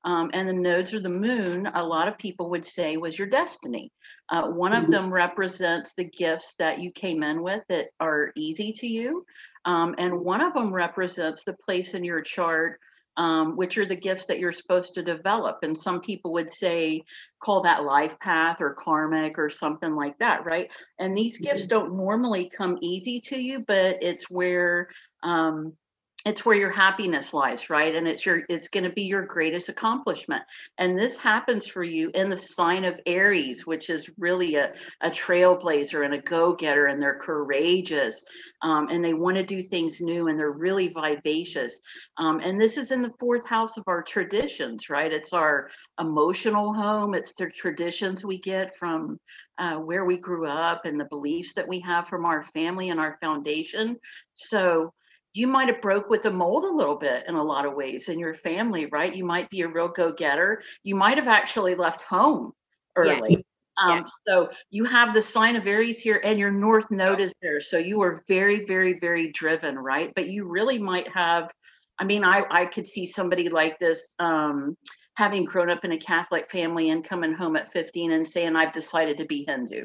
[0.04, 3.28] Um, and the nodes of the moon, a lot of people would say was your
[3.28, 3.92] destiny.
[4.28, 8.72] Uh, one of them represents the gifts that you came in with that are easy
[8.72, 9.24] to you.
[9.64, 12.80] Um, and one of them represents the place in your chart
[13.16, 15.58] um, which are the gifts that you're supposed to develop.
[15.62, 17.04] And some people would say,
[17.40, 20.70] call that life path or karmic or something like that, right?
[20.98, 21.68] And these gifts mm-hmm.
[21.68, 24.88] don't normally come easy to you, but it's where
[25.22, 25.74] um,
[26.24, 27.94] it's where your happiness lies right?
[27.94, 30.42] And it's your it's going to be your greatest accomplishment.
[30.78, 35.10] And this happens for you in the sign of aries which is really a, a
[35.10, 38.24] trailblazer and a go-getter and they're courageous
[38.62, 41.80] um, and they want to do things new and they're really vivacious.
[42.16, 45.12] Um, and this is in the fourth house of our traditions right?
[45.12, 47.14] It's our emotional home.
[47.14, 49.18] It's the traditions we get from
[49.58, 53.00] uh, where we grew up and the beliefs that we have from our family and
[53.00, 53.96] our foundation.
[54.34, 54.92] So
[55.34, 58.08] you might have broke with the mold a little bit in a lot of ways
[58.08, 59.14] in your family, right?
[59.14, 60.62] You might be a real go-getter.
[60.82, 62.52] You might have actually left home
[62.96, 63.30] early.
[63.30, 63.36] Yeah.
[63.78, 64.04] Um, yeah.
[64.26, 67.60] So you have the sign of Aries here, and your North Node is there.
[67.60, 70.12] So you are very, very, very driven, right?
[70.14, 71.50] But you really might have.
[71.98, 74.76] I mean, I I could see somebody like this um,
[75.14, 78.72] having grown up in a Catholic family and coming home at 15 and saying, "I've
[78.72, 79.84] decided to be Hindu,"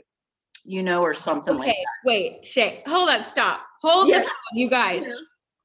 [0.65, 2.09] you know, or something okay, like that.
[2.09, 4.19] Okay, wait, Shea, hold on, stop, hold yeah.
[4.19, 5.03] the phone, you guys.
[5.05, 5.13] Yeah.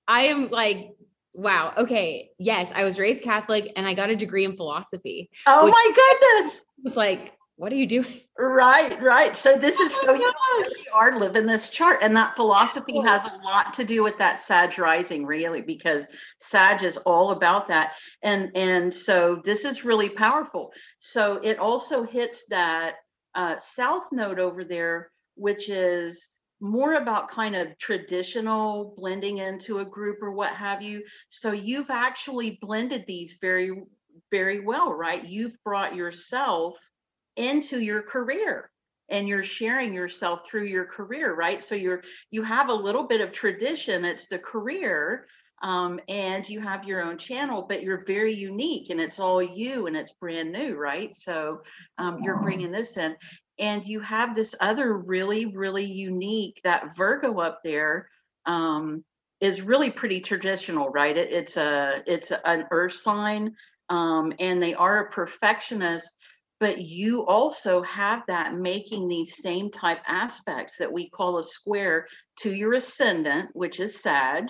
[0.08, 0.90] I am like,
[1.32, 1.72] wow.
[1.76, 2.30] Okay.
[2.38, 5.30] Yes, I was raised Catholic and I got a degree in philosophy.
[5.46, 6.60] Oh my goodness.
[6.84, 8.20] It's like, what are you doing?
[8.38, 9.36] Right, right.
[9.36, 13.24] So this is oh so you really are living this chart, and that philosophy has
[13.24, 16.08] a lot to do with that Sag rising, really, because
[16.40, 20.72] Sag is all about that, and and so this is really powerful.
[20.98, 22.96] So it also hits that
[23.34, 26.30] uh, South node over there, which is
[26.62, 31.02] more about kind of traditional blending into a group or what have you.
[31.28, 33.82] So you've actually blended these very,
[34.30, 35.26] very well, right?
[35.26, 36.78] You've brought yourself
[37.36, 38.70] into your career
[39.08, 43.22] and you're sharing yourself through your career right so you're you have a little bit
[43.22, 45.26] of tradition it's the career
[45.62, 49.86] um, and you have your own channel but you're very unique and it's all you
[49.86, 51.62] and it's brand new right so
[51.96, 53.16] um, you're bringing this in
[53.58, 58.08] and you have this other really really unique that virgo up there
[58.46, 59.04] um,
[59.40, 63.54] is really pretty traditional right it, it's a it's an earth sign
[63.88, 66.16] um, and they are a perfectionist
[66.60, 72.06] but you also have that making these same type aspects that we call a square
[72.36, 74.48] to your ascendant which is sag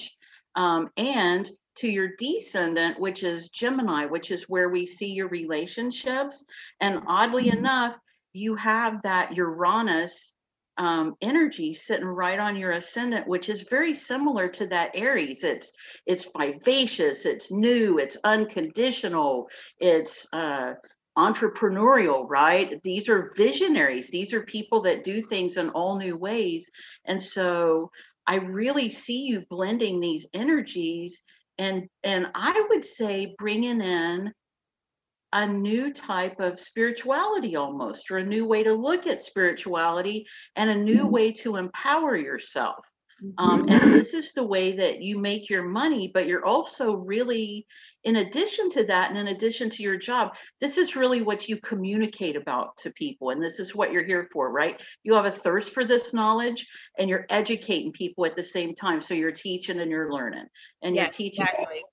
[0.54, 6.44] um, and to your descendant, which is Gemini, which is where we see your relationships.
[6.80, 7.58] And oddly mm-hmm.
[7.58, 7.96] enough,
[8.32, 10.34] you have that Uranus
[10.78, 15.44] um, energy sitting right on your ascendant, which is very similar to that Aries.
[15.44, 15.72] It's
[16.06, 20.74] it's vivacious, it's new, it's unconditional, it's uh,
[21.16, 22.82] entrepreneurial, right?
[22.82, 24.08] These are visionaries.
[24.08, 26.70] These are people that do things in all new ways,
[27.04, 27.90] and so
[28.26, 31.22] I really see you blending these energies,
[31.58, 34.32] and and I would say bringing in
[35.32, 40.70] a new type of spirituality almost, or a new way to look at spirituality and
[40.70, 41.10] a new mm-hmm.
[41.10, 42.84] way to empower yourself.
[43.38, 43.70] Um, mm-hmm.
[43.70, 47.66] and this is the way that you make your money, but you're also really,
[48.02, 51.56] in addition to that, and in addition to your job, this is really what you
[51.56, 53.30] communicate about to people.
[53.30, 54.82] And this is what you're here for, right?
[55.04, 56.66] You have a thirst for this knowledge
[56.98, 59.00] and you're educating people at the same time.
[59.00, 60.46] So you're teaching and you're learning
[60.82, 61.84] and yes, you're teaching exactly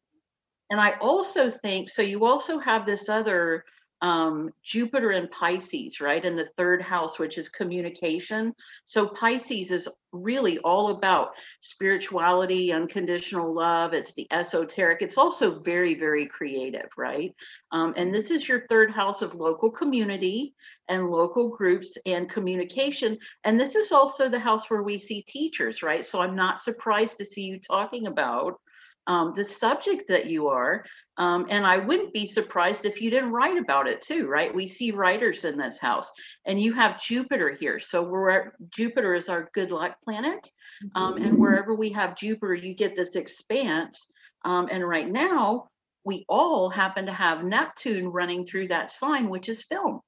[0.70, 2.02] and I also think so.
[2.02, 3.66] You also have this other
[4.02, 8.54] um, Jupiter and Pisces, right, in the third house, which is communication.
[8.86, 13.94] So Pisces is really all about spirituality, unconditional love.
[13.94, 15.02] It's the esoteric.
[15.02, 17.36] It's also very, very creative, right?
[17.72, 20.54] Um, and this is your third house of local community
[20.88, 23.18] and local groups and communication.
[23.44, 26.06] And this is also the house where we see teachers, right?
[26.06, 28.60] So I'm not surprised to see you talking about
[29.10, 30.86] um, the subject that you are.
[31.18, 34.54] Um, and I wouldn't be surprised if you didn't write about it too, right?
[34.54, 36.10] We see writers in this house,
[36.46, 37.80] and you have Jupiter here.
[37.80, 40.48] So we're Jupiter is our good luck planet,
[40.96, 44.10] um, and wherever we have Jupiter, you get this expanse.
[44.46, 45.70] Um, and right now,
[46.06, 50.02] we all happen to have Neptune running through that sign, which is film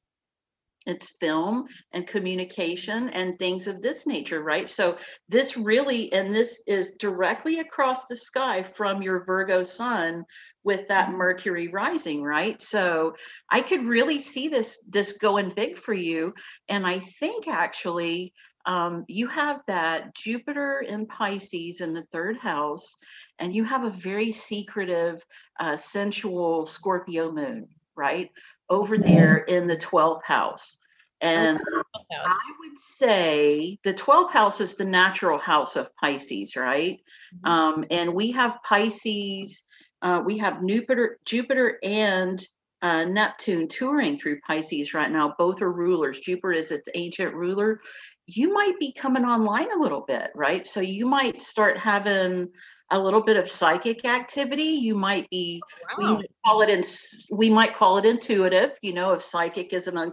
[0.85, 4.69] it's film and communication and things of this nature right?
[4.69, 4.97] So
[5.29, 10.25] this really and this is directly across the sky from your virgo sun
[10.63, 11.17] with that mm-hmm.
[11.17, 12.61] mercury rising right?
[12.61, 13.15] So
[13.49, 16.33] i could really see this this going big for you.
[16.69, 18.33] And i think actually
[18.65, 22.95] um, you have that jupiter in pisces in the third house
[23.39, 25.25] and you have a very secretive
[25.59, 28.29] uh, sensual scorpio moon right
[28.71, 30.77] over there in the 12th house.
[31.19, 31.59] And
[31.93, 36.99] I would say the 12th house is the natural house of Pisces, right?
[37.35, 37.51] Mm-hmm.
[37.51, 39.61] Um, and we have Pisces,
[40.01, 42.43] uh, we have Jupiter, Jupiter and
[42.81, 45.35] uh, Neptune touring through Pisces right now.
[45.37, 46.19] Both are rulers.
[46.19, 47.81] Jupiter is its ancient ruler.
[48.25, 50.65] You might be coming online a little bit, right?
[50.65, 52.49] So you might start having
[52.91, 54.63] a little bit of psychic activity.
[54.63, 55.61] You might be
[55.97, 56.17] oh, wow.
[56.19, 56.83] we call it in
[57.31, 58.71] we might call it intuitive.
[58.81, 60.11] You know, if psychic is an un,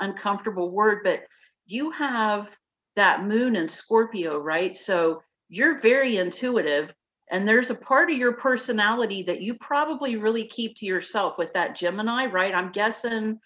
[0.00, 1.22] uncomfortable word, but
[1.66, 2.48] you have
[2.96, 4.76] that moon in Scorpio, right?
[4.76, 6.92] So you're very intuitive,
[7.30, 11.52] and there's a part of your personality that you probably really keep to yourself with
[11.54, 12.54] that Gemini, right?
[12.54, 13.38] I'm guessing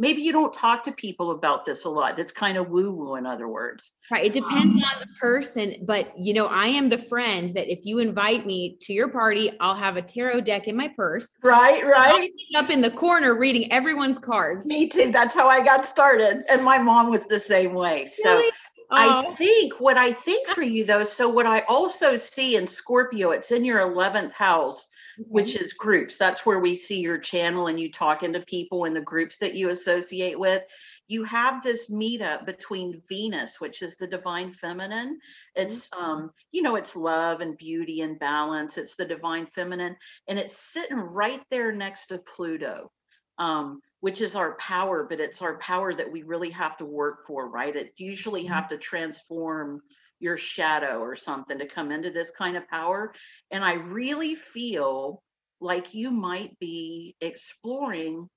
[0.00, 2.18] maybe you don't talk to people about this a lot.
[2.18, 3.92] It's kind of woo woo, in other words.
[4.10, 4.24] Right.
[4.24, 5.76] It depends um, on the person.
[5.82, 9.52] But, you know, I am the friend that if you invite me to your party,
[9.60, 11.36] I'll have a tarot deck in my purse.
[11.42, 11.84] Right.
[11.84, 12.30] Right.
[12.56, 14.66] Up in the corner reading everyone's cards.
[14.66, 15.12] Me too.
[15.12, 16.44] That's how I got started.
[16.50, 18.06] And my mom was the same way.
[18.06, 18.52] So, really?
[18.92, 23.30] I think what I think for you though, so what I also see in Scorpio,
[23.30, 24.88] it's in your 11th house
[25.28, 26.16] which is groups.
[26.16, 29.54] That's where we see your channel and you talking to people in the groups that
[29.54, 30.62] you associate with.
[31.08, 35.18] You have this meetup between Venus, which is the divine feminine.
[35.54, 36.04] It's mm-hmm.
[36.04, 38.78] um, you know, it's love and beauty and balance.
[38.78, 39.96] It's the divine feminine,
[40.28, 42.90] and it's sitting right there next to Pluto.
[43.38, 47.26] Um, which is our power, but it's our power that we really have to work
[47.26, 47.74] for, right?
[47.74, 48.52] It usually mm-hmm.
[48.52, 49.82] have to transform
[50.20, 53.12] your shadow or something to come into this kind of power.
[53.50, 55.22] And I really feel
[55.60, 58.28] like you might be exploring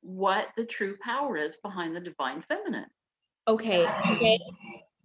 [0.00, 2.86] what the true power is behind the divine feminine.
[3.48, 3.86] Okay.
[3.86, 4.38] okay.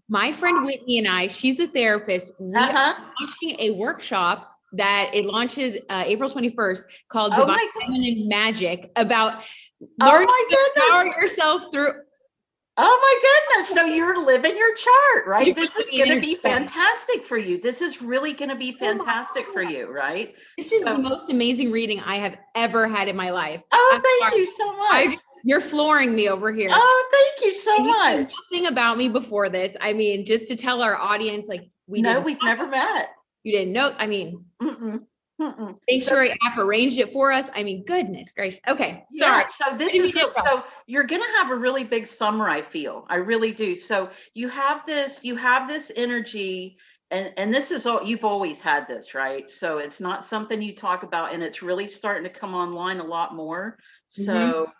[0.10, 2.32] My friend Whitney and I, she's a therapist.
[2.40, 2.78] We uh-huh.
[2.78, 8.92] are launching a workshop that it launches uh, April 21st called oh Divine Feminine Magic
[8.96, 9.44] about
[10.02, 11.94] oh learning to power yourself through
[12.78, 13.76] Oh my goodness.
[13.76, 15.46] So you're living your chart, right?
[15.46, 17.60] You're this is going to be fantastic for you.
[17.60, 20.34] This is really going to be oh fantastic for you, right?
[20.58, 23.62] This is so, the most amazing reading I have ever had in my life.
[23.72, 24.42] Oh, I'm thank sorry.
[24.42, 25.06] you so much.
[25.06, 26.70] Just, you're flooring me over here.
[26.72, 28.34] Oh, thank you so and much.
[28.52, 29.76] You nothing about me before this.
[29.82, 33.10] I mean, just to tell our audience, like we know we've never met.
[33.44, 33.94] You didn't know.
[33.98, 35.02] I mean, Mm-mm.
[35.42, 35.76] Mm-mm.
[35.88, 37.48] Make sure so, app arranged it for us.
[37.56, 38.60] I mean, goodness gracious.
[38.68, 39.04] Okay.
[39.12, 39.48] Yeah.
[39.48, 43.08] So this is so you're gonna have a really big summer, I feel.
[43.10, 43.76] I really do.
[43.76, 46.78] So you have this, you have this energy,
[47.10, 49.50] and and this is all you've always had this, right?
[49.50, 53.06] So it's not something you talk about, and it's really starting to come online a
[53.06, 53.80] lot more.
[54.08, 54.72] So mm-hmm.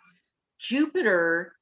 [0.60, 1.56] Jupiter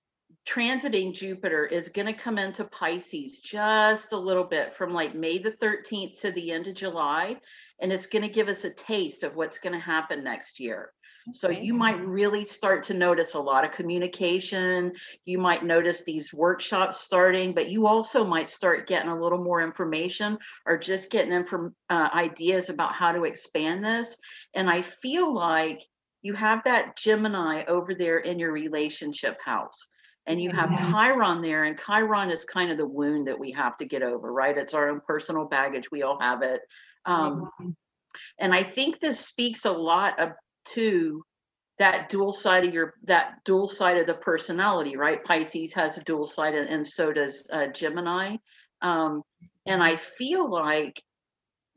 [0.46, 5.38] transiting Jupiter is going to come into Pisces just a little bit from like May
[5.38, 7.36] the 13th to the end of July
[7.80, 10.92] and it's going to give us a taste of what's going to happen next year.
[11.32, 14.92] So you might really start to notice a lot of communication.
[15.26, 19.60] You might notice these workshops starting, but you also might start getting a little more
[19.62, 24.16] information or just getting inform- uh, ideas about how to expand this.
[24.54, 25.84] And I feel like
[26.22, 29.86] you have that Gemini over there in your relationship house.
[30.26, 33.76] And you have Chiron there, and Chiron is kind of the wound that we have
[33.78, 34.56] to get over, right?
[34.56, 35.90] It's our own personal baggage.
[35.90, 36.60] We all have it.
[37.04, 37.50] Um,
[38.38, 40.32] and I think this speaks a lot of,
[40.66, 41.24] to
[41.78, 45.24] that dual side of your that dual side of the personality, right?
[45.24, 48.36] Pisces has a dual side, and, and so does uh, Gemini.
[48.82, 49.22] Um,
[49.66, 51.02] and I feel like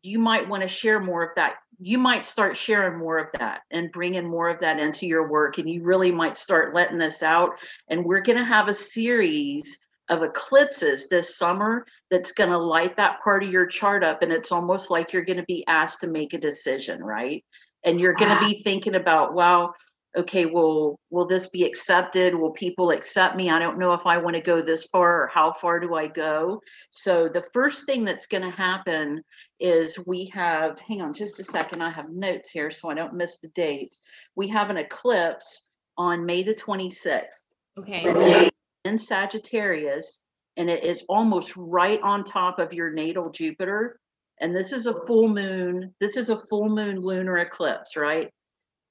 [0.02, 1.56] you might want to share more of that.
[1.80, 5.58] You might start sharing more of that and bringing more of that into your work,
[5.58, 7.54] and you really might start letting this out.
[7.88, 12.98] And we're going to have a series of eclipses this summer that's going to light
[12.98, 16.02] that part of your chart up and it's almost like you're going to be asked
[16.02, 17.44] to make a decision right
[17.86, 18.62] and you're going to be ah.
[18.64, 19.74] thinking about wow
[20.16, 22.36] okay, will will this be accepted?
[22.36, 23.50] Will people accept me?
[23.50, 26.08] I don't know if I want to go this far or how far do I
[26.08, 26.62] go.
[26.92, 29.24] So the first thing that's going to happen
[29.60, 33.14] is we have, hang on just a second, I have notes here so I don't
[33.14, 34.02] miss the dates.
[34.36, 37.46] We have an eclipse on May the 26th.
[37.78, 38.50] Okay.
[38.86, 40.22] In Sagittarius,
[40.58, 44.00] and it is almost right on top of your natal Jupiter.
[44.40, 45.94] And this is a full moon.
[46.00, 48.30] This is a full moon lunar eclipse, right?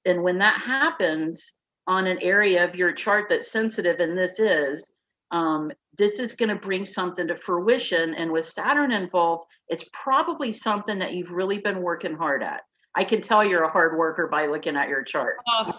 [0.04, 1.52] And when that happens
[1.86, 4.92] on an area of your chart that's sensitive, and this is,
[5.30, 8.14] um, this is going to bring something to fruition.
[8.14, 12.62] And with Saturn involved, it's probably something that you've really been working hard at.
[12.94, 15.36] I can tell you're a hard worker by looking at your chart.
[15.48, 15.78] Oh,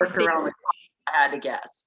[0.00, 0.74] Work around the clock,
[1.08, 1.86] I had to guess.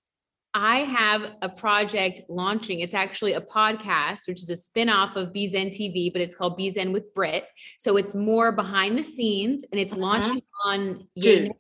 [0.53, 2.81] I have a project launching.
[2.81, 6.57] It's actually a podcast, which is a spin-off of Be Zen TV, but it's called
[6.57, 7.45] Be Zen with Brit.
[7.79, 10.01] So it's more behind the scenes and it's uh-huh.
[10.01, 11.51] launching on Yay,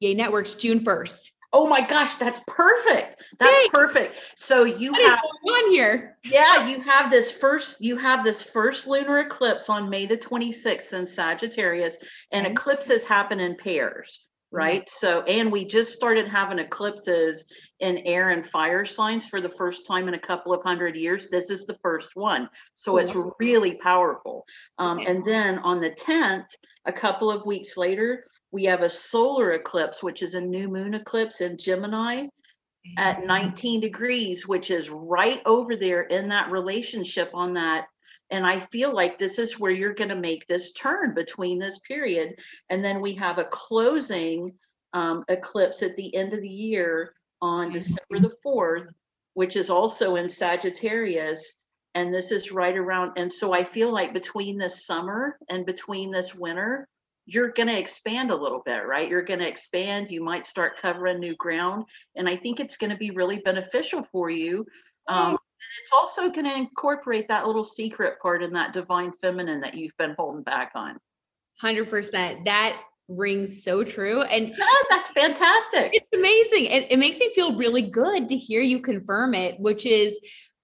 [0.00, 1.30] Yay Networks June 1st.
[1.54, 3.22] Oh my gosh, that's perfect.
[3.38, 3.68] That's Yay.
[3.70, 4.16] perfect.
[4.36, 6.16] So you What have going on here?
[6.24, 10.92] yeah, you have this first you have this first lunar eclipse on May the 26th
[10.94, 11.98] in Sagittarius
[12.30, 12.52] and Okay.
[12.52, 14.88] eclipses happen in pairs, right?
[14.98, 17.44] So and we just started having eclipses
[17.80, 21.28] in air and fire signs for the first time in a couple of hundred years.
[21.28, 22.48] This is the first one.
[22.74, 24.44] So it's really powerful.
[24.78, 26.46] Um, and then on the 10th,
[26.84, 30.94] a couple of weeks later, we have a solar eclipse, which is a new moon
[30.94, 32.26] eclipse in Gemini
[32.98, 37.86] at 19 degrees, which is right over there in that relationship on that.
[38.32, 41.78] And I feel like this is where you're going to make this turn between this
[41.80, 42.36] period.
[42.70, 44.54] And then we have a closing
[44.94, 47.12] um, eclipse at the end of the year
[47.42, 48.86] on December the 4th,
[49.34, 51.56] which is also in Sagittarius.
[51.94, 53.12] And this is right around.
[53.16, 56.88] And so I feel like between this summer and between this winter,
[57.26, 59.10] you're going to expand a little bit, right?
[59.10, 60.10] You're going to expand.
[60.10, 61.84] You might start covering new ground.
[62.16, 64.64] And I think it's going to be really beneficial for you.
[65.06, 65.36] Um,
[65.80, 69.96] it's also going to incorporate that little secret part in that divine feminine that you've
[69.98, 70.98] been holding back on.
[71.62, 72.44] 100%.
[72.44, 74.22] That rings so true.
[74.22, 74.54] And
[74.90, 75.90] that's fantastic.
[75.92, 76.66] it's amazing.
[76.66, 80.18] It, it makes me feel really good to hear you confirm it, which is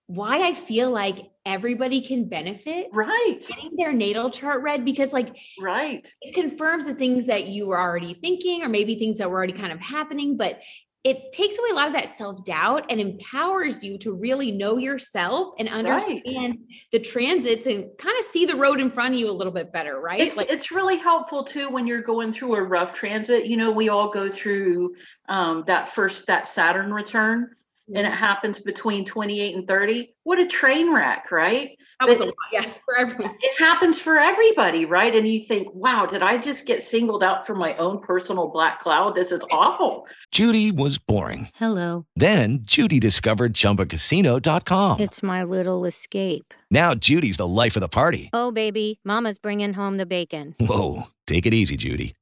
[0.07, 5.37] why I feel like everybody can benefit Right, getting their natal chart read because like
[5.61, 6.11] right.
[6.23, 9.53] it confirms the things that you were already thinking or maybe things that were already
[9.53, 10.61] kind of happening but
[11.05, 15.55] it takes away a lot of that self-doubt and empowers you to really know yourself
[15.59, 16.59] and understand
[16.91, 19.73] the transits and kind of see the road in front of you a little bit
[19.73, 23.47] better right It's it's really helpful too when you're going through a rough transit.
[23.47, 24.95] You know, we all go through
[25.29, 27.55] um, that first that Saturn return,
[27.95, 30.15] and it happens between 28 and 30.
[30.25, 31.78] What a train wreck, right?
[32.01, 35.15] That was a lot, yeah for everyone It happens for everybody, right?
[35.15, 38.81] And you think, wow, did I just get singled out for my own personal black
[38.81, 39.15] cloud?
[39.15, 40.07] This is awful.
[40.31, 41.49] Judy was boring.
[41.55, 42.07] Hello.
[42.15, 45.01] Then Judy discovered ChumbaCasino.com.
[45.01, 46.55] It's my little escape.
[46.71, 48.31] Now Judy's the life of the party.
[48.33, 50.55] Oh, baby, Mama's bringing home the bacon.
[50.61, 52.15] Whoa, take it easy, Judy.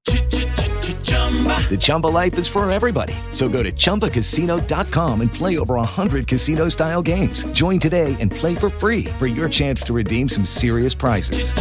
[1.68, 3.14] The Chumba life is for everybody.
[3.32, 7.44] So go to ChumbaCasino.com and play over 100 casino-style games.
[7.46, 11.52] Join today and play for free for your chance to redeem some serious prizes.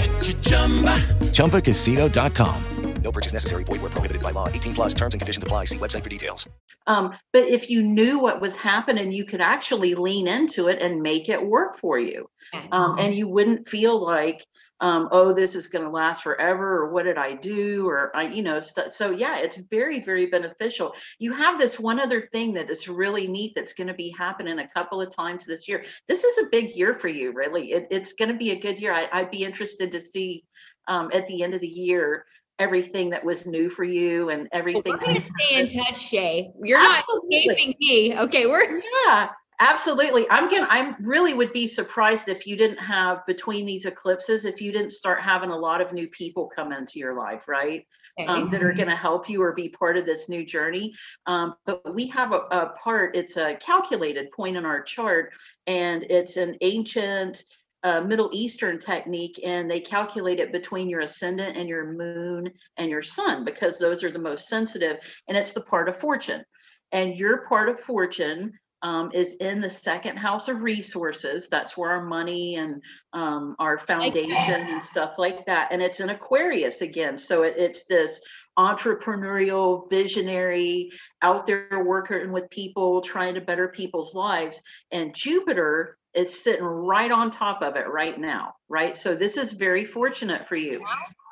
[1.32, 2.64] ChumbaCasino.com.
[3.06, 3.64] No purchase necessary.
[3.64, 4.48] Void where prohibited by law.
[4.50, 5.66] 18 plus terms and conditions apply.
[5.66, 6.50] See website for details.
[6.88, 11.04] Um, but if you knew what was happening, you could actually lean into it and
[11.04, 12.28] make it work for you.
[12.72, 14.44] Um, and you wouldn't feel like,
[14.82, 18.24] um, oh, this is going to last forever, or what did I do, or I,
[18.24, 20.94] you know, st- so yeah, it's very, very beneficial.
[21.18, 24.60] You have this one other thing that is really neat that's going to be happening
[24.60, 25.86] a couple of times this year.
[26.08, 27.72] This is a big year for you, really.
[27.72, 28.94] It, it's going to be a good year.
[28.94, 30.44] I, I'd be interested to see
[30.88, 32.26] um, at the end of the year
[32.60, 34.84] everything that was new for you and Well, everything.
[34.86, 37.38] we're going to stay in touch Shea you're not Absolutely.
[37.38, 39.30] escaping me okay we're Yeah,
[39.60, 40.30] absolutely.
[40.30, 44.62] I'm gonna, I'm really would be surprised if you didn't have between these eclipses, if
[44.62, 47.86] you didn't start having a lot of new people come into your life, right?
[48.28, 50.94] Um, that are going to help you or be part of this new journey.
[51.26, 55.34] Um, but we have a, a part, it's a calculated point in our chart,
[55.68, 57.44] and it's an ancient
[57.84, 62.90] uh, Middle Eastern technique, and they calculate it between your ascendant and your moon and
[62.90, 64.98] your sun because those are the most sensitive,
[65.28, 66.44] and it's the part of fortune.
[66.92, 71.50] And your part of fortune um, is in the second house of resources.
[71.50, 72.82] That's where our money and
[73.14, 75.70] um, our foundation and stuff like that.
[75.72, 77.18] And it's in Aquarius again.
[77.18, 78.22] So it, it's this
[78.58, 84.62] entrepreneurial, visionary, out there working with people, trying to better people's lives.
[84.92, 88.96] And Jupiter is sitting right on top of it right now, right?
[88.96, 90.86] So this is very fortunate for you.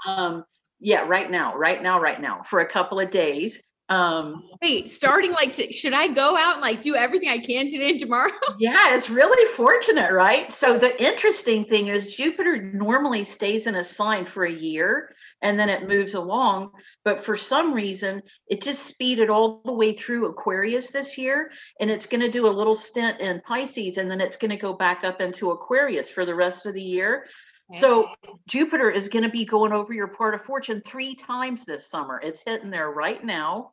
[0.05, 0.43] Um,
[0.79, 3.63] yeah, right now, right now, right now, for a couple of days.
[3.89, 7.67] Um, Wait, starting like, sh- should I go out and like do everything I can
[7.67, 8.31] today and tomorrow?
[8.59, 10.51] yeah, it's really fortunate, right?
[10.51, 15.59] So the interesting thing is Jupiter normally stays in a sign for a year and
[15.59, 16.71] then it moves along.
[17.03, 21.51] But for some reason, it just speeded all the way through Aquarius this year.
[21.81, 24.57] And it's going to do a little stint in Pisces and then it's going to
[24.57, 27.25] go back up into Aquarius for the rest of the year.
[27.71, 28.09] So
[28.47, 32.19] Jupiter is going to be going over your part of fortune three times this summer.
[32.21, 33.71] It's hitting there right now,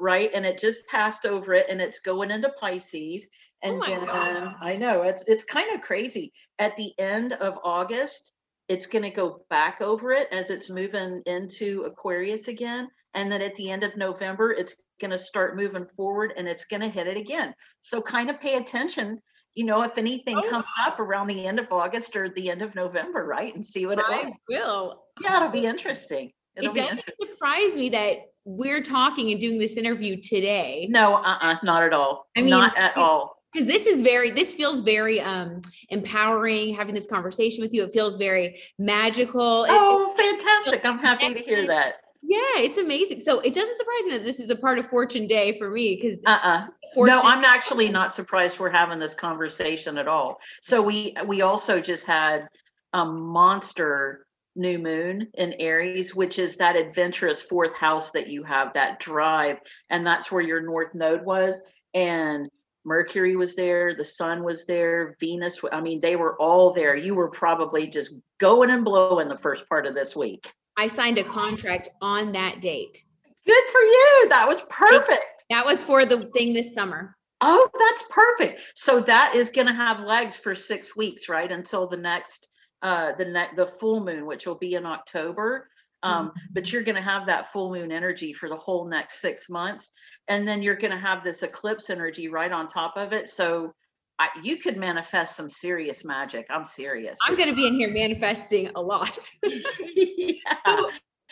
[0.00, 0.30] right?
[0.34, 3.28] And it just passed over it and it's going into Pisces.
[3.62, 4.54] Oh and my then.
[4.60, 6.32] I know it's it's kind of crazy.
[6.58, 8.32] At the end of August,
[8.68, 12.88] it's going to go back over it as it's moving into Aquarius again.
[13.14, 16.64] And then at the end of November, it's going to start moving forward and it's
[16.64, 17.54] going to hit it again.
[17.82, 19.20] So kind of pay attention.
[19.56, 20.42] You know, if anything Oh.
[20.50, 23.54] comes up around the end of August or the end of November, right?
[23.54, 24.32] And see what it I was.
[24.50, 25.02] will.
[25.22, 26.30] Yeah, it'll be interesting.
[26.58, 27.26] It'll It be doesn't interesting.
[27.30, 30.88] surprise me that we're talking and doing this interview today.
[30.90, 32.26] No, uh-uh, not at all.
[32.36, 33.34] I mean, not at it- all.
[33.50, 37.90] because this is very this feels very um empowering having this conversation with you it
[37.92, 40.84] feels very magical It- Oh, fantastic.
[40.84, 41.94] I'm happy to hear that.
[42.22, 45.26] yeah it's amazing so it doesn't surprise me that this is a part of fortune
[45.26, 46.66] day for me because Uh-uh.
[46.96, 50.38] No, I'm actually not surprised we're having this conversation at all.
[50.62, 52.48] So we we also just had
[52.92, 58.72] a monster new moon in Aries, which is that adventurous fourth house that you have,
[58.72, 59.58] that drive,
[59.90, 61.60] and that's where your north node was.
[61.92, 62.48] And
[62.84, 66.96] Mercury was there, the sun was there, Venus, I mean, they were all there.
[66.96, 70.50] You were probably just going and blowing the first part of this week.
[70.76, 73.02] i signed a contract on that date
[73.46, 74.26] Good for you.
[74.28, 75.35] That was perfect.
[75.50, 78.60] That was for the thing this summer Oh, that's perfect.
[78.74, 81.50] So that is going to have legs for six weeks, right?
[81.50, 82.48] Until the next,
[82.82, 85.68] uh, the next, the full moon, which will be in October.
[86.02, 89.48] Um, but you're going to have that full moon energy for the whole next six
[89.48, 89.90] months,
[90.28, 93.28] and then you're going to have this eclipse energy right on top of it.
[93.28, 93.74] So
[94.18, 96.46] I, you could manifest some serious magic.
[96.48, 97.18] I'm serious.
[97.26, 100.36] i'm going to be in here manifesting a lot yeah.
[100.64, 100.90] So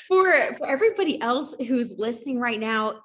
[0.09, 3.01] for for everybody else who's listening right now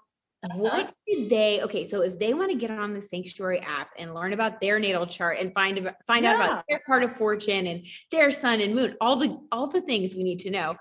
[0.56, 4.14] what did they okay so if they want to get on the sanctuary app and
[4.14, 7.68] learn about their natal chart and find about find out about their part of fortune
[7.68, 10.76] and their sun and moon all the all the things we need to know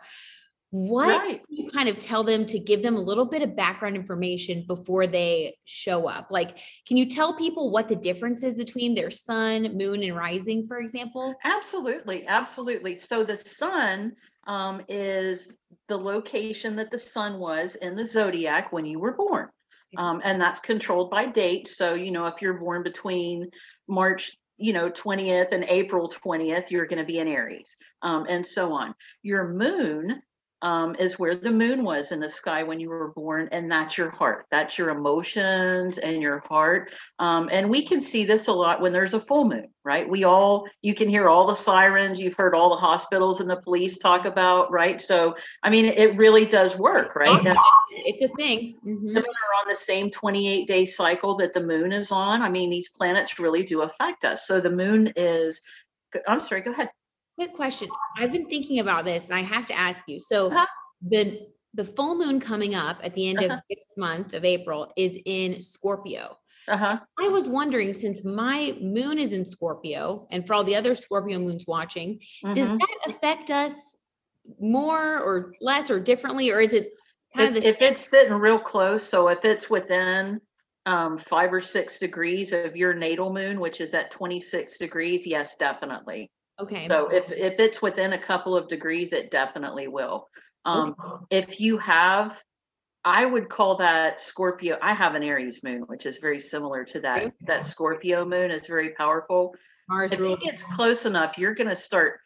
[0.71, 1.41] what Right.
[1.49, 5.07] you kind of tell them to give them a little bit of background information before
[5.07, 9.77] they show up like can you tell people what the difference is between their sun
[9.77, 12.97] moon and rising for example Absolutely, absolutely.
[12.97, 14.13] So the sun
[14.49, 19.49] um, is the location that the sun was in the zodiac when you were born.
[19.97, 21.69] Um, and that's controlled by date.
[21.69, 23.51] So, you know, if you're born between
[23.89, 28.45] March, you know, 20th and April 20th, you're going to be in Aries um, and
[28.45, 28.95] so on.
[29.23, 30.21] Your moon
[30.63, 33.97] um, is where the moon was in the sky when you were born, and that's
[33.97, 34.47] your heart.
[34.51, 36.93] That's your emotions and your heart.
[37.19, 40.09] Um, and we can see this a lot when there's a full moon, right?
[40.09, 43.61] We all, you can hear all the sirens, you've heard all the hospitals and the
[43.61, 45.01] police talk about, right?
[45.01, 47.45] So, I mean, it really does work, right?
[47.45, 47.57] And
[47.91, 49.07] it's a thing Mhm.
[49.09, 52.43] women are on the same 28 day cycle that the moon is on.
[52.43, 54.47] I mean, these planets really do affect us.
[54.47, 55.61] So the moon is,
[56.27, 56.91] I'm sorry, go ahead.
[57.39, 57.89] Quick question.
[58.17, 60.19] I've been thinking about this and I have to ask you.
[60.19, 60.67] So Uh-huh.
[61.03, 63.55] the the full moon coming up at the end Uh-huh.
[63.55, 66.37] of this month of April is in Scorpio.
[66.67, 66.99] Uh huh.
[67.17, 71.39] I was wondering since my moon is in Scorpio and for all the other Scorpio
[71.39, 72.21] moons watching,
[72.55, 72.81] does Mhm.
[72.81, 73.97] that affect us
[74.59, 76.91] more or less or differently or is it
[77.37, 80.41] kind If, of the if it's sitting real close, so if it's within
[80.87, 85.55] um, five or six degrees of your natal moon, which is at 26 degrees, yes,
[85.55, 86.33] definitely.
[86.61, 86.87] Okay.
[86.87, 90.29] So if, if it's within a couple of degrees, it definitely will.
[90.65, 90.95] Um,
[91.31, 92.41] if you have,
[93.05, 94.77] I would call that Scorpio.
[94.83, 97.33] I have an Aries moon, which is very similar to that.
[97.43, 99.55] That Scorpio moon is very powerful.
[99.89, 102.21] Mars If it gets close enough, you're going to start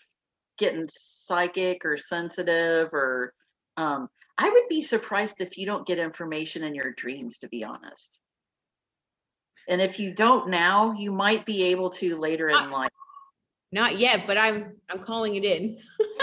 [0.59, 3.33] getting psychic or sensitive or
[3.77, 4.09] um,
[4.39, 8.21] I would be surprised if you don't get information in your dreams, to be honest.
[9.69, 12.91] And if you don't now, you might be able to later in life.
[13.73, 15.79] Not yet, but I'm I'm calling it in.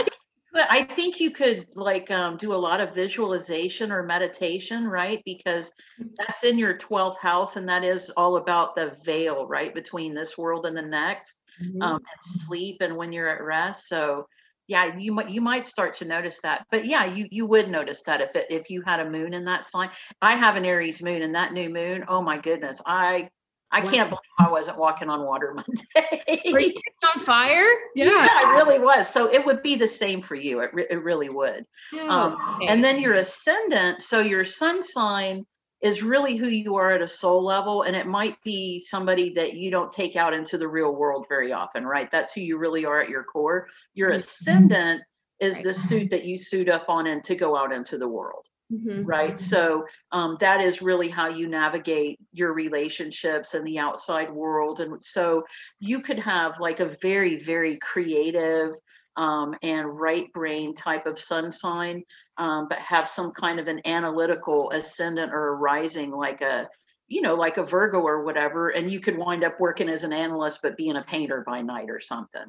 [0.51, 5.21] But I think you could like um, do a lot of visualization or meditation, right?
[5.23, 5.71] Because
[6.17, 10.37] that's in your 12th house, and that is all about the veil, right, between this
[10.37, 11.81] world and the next, Mm-hmm.
[11.81, 13.89] um, and sleep and when you're at rest.
[13.89, 14.25] So,
[14.67, 16.65] yeah, you might you might start to notice that.
[16.71, 19.45] But yeah, you you would notice that if it, if you had a moon in
[19.45, 19.89] that sign.
[20.21, 23.29] I have an Aries moon, and that new moon, oh my goodness, I
[23.71, 23.91] I Wow.
[23.91, 26.41] can't believe I wasn't walking on water Monday.
[26.53, 26.73] Are you
[27.13, 27.67] on fire?
[27.95, 29.07] Yeah, I really was.
[29.07, 30.61] So it would be the same for you.
[30.61, 31.65] It, re- it really would.
[31.93, 32.67] Um, Oh, okay.
[32.67, 35.45] And then your ascendant, so your sun sign
[35.81, 39.53] is really who you are at a soul level and it might be somebody that
[39.53, 42.85] you don't take out into the real world very often right that's who you really
[42.85, 45.01] are at your core your ascendant
[45.39, 48.45] is the suit that you suit up on and to go out into the world
[48.71, 49.03] Mhm.
[49.05, 54.79] right so um, that is really how you navigate your relationships and the outside world
[54.81, 55.43] and so
[55.79, 58.75] you could have like a very very creative
[59.15, 62.03] um, and right brain type of sun sign
[62.37, 66.67] um, but have some kind of an analytical ascendant or a rising like a
[67.07, 70.13] you know like a virgo or whatever and you could wind up working as an
[70.13, 72.45] analyst but being a painter by night or something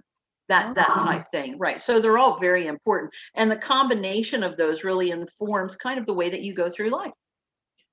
[0.51, 1.01] that that Oh.
[1.01, 5.76] type thing right so they're all very important and the combination of those really informs
[5.76, 7.12] kind of the way that you go through life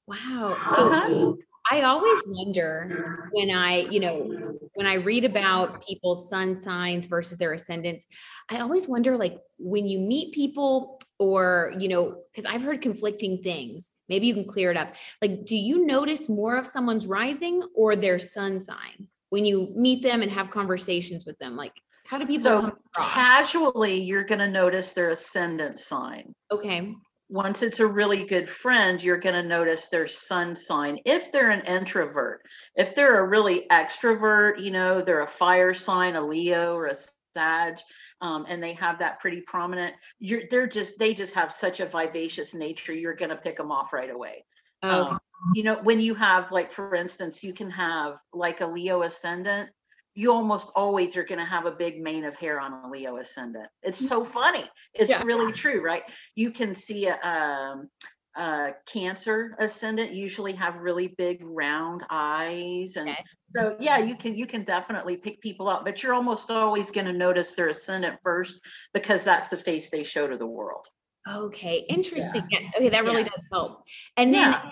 [0.08, 0.62] Wow.
[0.64, 1.38] So Uh-huh.
[1.72, 2.98] I always wonder
[3.32, 4.34] when I, you know,
[4.76, 8.06] when I read about people's sun signs versus their ascendants,
[8.50, 13.42] I always wonder like when you meet people or, you know, because I've heard conflicting
[13.44, 13.94] things.
[14.10, 14.96] Maybe you can clear it up.
[15.22, 20.04] Like, do you notice more of someone's rising or their sun sign when you meet
[20.04, 21.56] them and have conversations with them?
[21.56, 21.74] Like,
[22.08, 26.94] how do people so casually you're going to notice their ascendant sign okay.
[27.30, 30.98] once it's a really good friend, you're going to notice their sun sign.
[31.04, 32.42] If they're an introvert,
[32.76, 36.96] if they're a really extrovert, you know, they're a fire sign, a Leo or a
[37.38, 37.78] Sag,
[38.22, 39.94] um, and they have that pretty prominent.
[40.20, 42.94] You're they're just they just have such a vivacious nature.
[42.94, 44.46] You're going to pick them off right away.
[44.84, 44.94] Okay.
[44.94, 45.20] Um,
[45.54, 49.70] you know, when you have like, for instance, you can have like a Leo ascendant.
[50.18, 53.18] You almost always are going to have a big mane of hair on a Leo
[53.18, 53.68] ascendant.
[53.84, 54.68] It's so funny.
[54.96, 55.22] It's Yeah.
[55.22, 56.02] really true, right?
[56.34, 57.92] You can see a, um,
[58.36, 63.24] a Cancer ascendant usually have really big round eyes, and Okay.
[63.56, 65.86] so yeah, you can you can definitely pick people out.
[65.86, 68.60] But you're almost always going to notice their ascendant first
[68.96, 70.88] because that's the face they show to the world.
[71.30, 72.48] Okay, interesting.
[72.50, 73.30] Yeah, Okay, that really Yeah.
[73.30, 73.84] does help.
[74.16, 74.72] And then Yeah.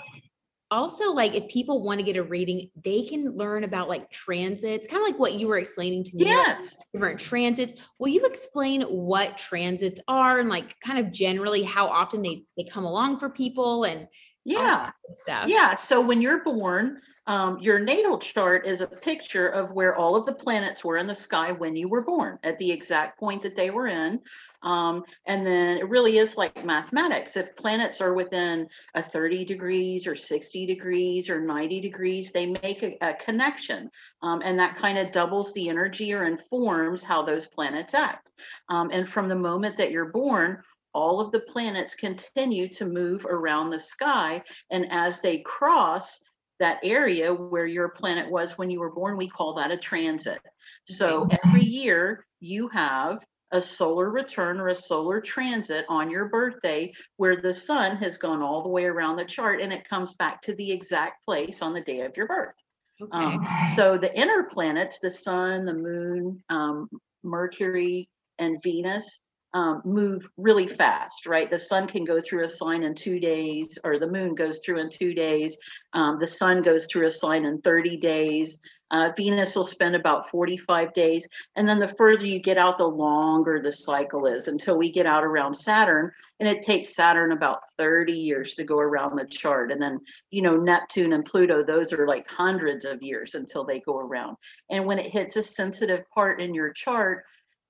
[0.71, 4.87] Also, like, if people want to get a reading, they can learn about like transits,
[4.87, 6.25] kind of like what you were explaining to me.
[6.25, 6.75] like, Yes.
[6.93, 7.73] different transits.
[7.99, 12.63] Will you explain what transits are and like kind of generally how often they they
[12.63, 14.07] come along for people and
[14.45, 14.91] Yeah.
[15.15, 15.49] stuff?
[15.49, 15.73] Yeah.
[15.73, 20.27] So when you're born, um, your natal chart is a picture of where all of
[20.27, 23.55] the planets were in the sky when you were born at the exact point that
[23.55, 24.21] they were in.
[24.61, 27.35] Um, and then it really is like mathematics.
[27.35, 32.83] If planets are within a 30 degrees or 60 degrees or 90 degrees, they make
[32.83, 33.89] a, a connection.
[34.21, 38.31] Um, and that kind of doubles the energy or informs how those planets act.
[38.69, 40.61] Um, and from the moment that you're born,
[40.95, 44.41] all of the planets continue to move around the sky.
[44.71, 46.19] And as they cross
[46.59, 50.39] that area where your planet was when you were born, we call that a transit.
[50.87, 56.93] So every year you have a solar return or a solar transit on your birthday
[57.17, 60.41] where the sun has gone all the way around the chart and it comes back
[60.41, 62.55] to the exact place on the day of your birth.
[63.01, 63.11] Okay.
[63.11, 66.89] Um, so the inner planets, the sun, the moon, um,
[67.23, 69.19] Mercury, and Venus,
[69.55, 71.49] um, move really fast, right?
[71.49, 74.79] The sun can go through a sign in two days, or the moon goes through
[74.79, 75.57] in two days.
[75.93, 78.59] Um, the sun goes through a sign in 30 days.
[78.91, 81.25] Uh, Venus will spend about 45 days.
[81.55, 85.05] And then the further you get out, the longer the cycle is until we get
[85.05, 86.11] out around Saturn.
[86.41, 89.71] And it takes Saturn about 30 years to go around the chart.
[89.71, 90.01] And then,
[90.31, 94.35] you know, Neptune and Pluto, those are like hundreds of years until they go around.
[94.69, 97.23] And when it hits a sensitive part in your chart,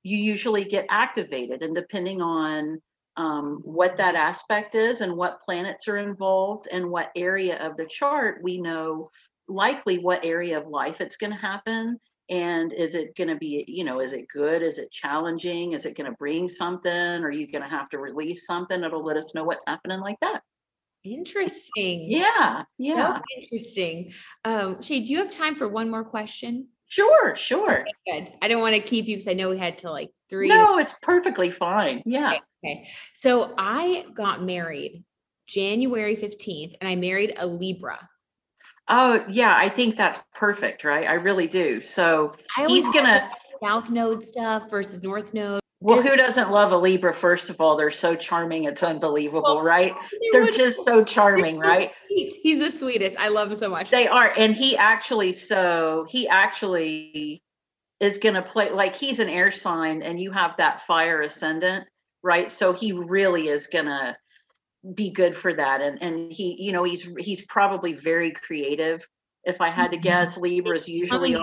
[0.05, 1.63] you usually get activated.
[1.63, 2.79] And depending on
[3.17, 7.87] um, what that aspect is and what planets are involved and what area of the
[7.87, 9.09] chart, we know
[9.47, 11.99] likely what area of life it's going to happen.
[12.29, 14.61] And is it going to be, you know, is it good?
[14.61, 15.73] Is it challenging?
[15.73, 16.91] Is it going to bring something?
[16.91, 18.83] Are you going to have to release something?
[18.83, 20.43] It'll let us know what's happening like that.
[21.03, 22.11] Interesting.
[22.11, 22.63] Yeah.
[22.77, 23.17] Yeah.
[23.17, 24.13] So interesting.
[24.43, 26.67] Um, Shea, do you have time for one more question?
[26.87, 27.35] Sure.
[27.35, 27.85] Sure.
[28.07, 28.31] Good.
[28.41, 30.47] I don't want to keep you because I know we had to like three.
[30.49, 32.01] No, it's perfectly fine.
[32.05, 32.27] Yeah.
[32.27, 32.87] Okay, okay.
[33.15, 35.03] So I got married
[35.47, 38.07] January 15th and I married a Libra.
[38.87, 39.55] Oh, yeah.
[39.57, 41.07] I think that's perfect, right?
[41.07, 41.81] I really do.
[41.81, 42.35] So
[42.67, 43.27] he's going to,
[43.63, 45.61] South Node stuff versus North Node.
[45.85, 47.13] Well, who doesn't love a Libra?
[47.13, 48.63] First of all, they're so charming.
[48.63, 49.93] It's unbelievable, Well, right?
[50.11, 51.91] They They're would- just so charming, so right?
[52.07, 52.33] sweet.
[52.41, 53.15] He's the sweetest.
[53.19, 53.91] I love him so much.
[53.91, 54.33] They are.
[54.35, 57.43] And he actually, so he actually
[57.99, 61.85] is going to play like he's an air sign and you have that fire ascendant,
[62.23, 62.51] right?
[62.51, 64.17] So he really is going to
[64.95, 65.81] be good for that.
[65.81, 69.07] And, and he, you know, he's, he's probably very creative.
[69.43, 70.03] If I had to mm-hmm.
[70.03, 71.37] guess, Libra is usually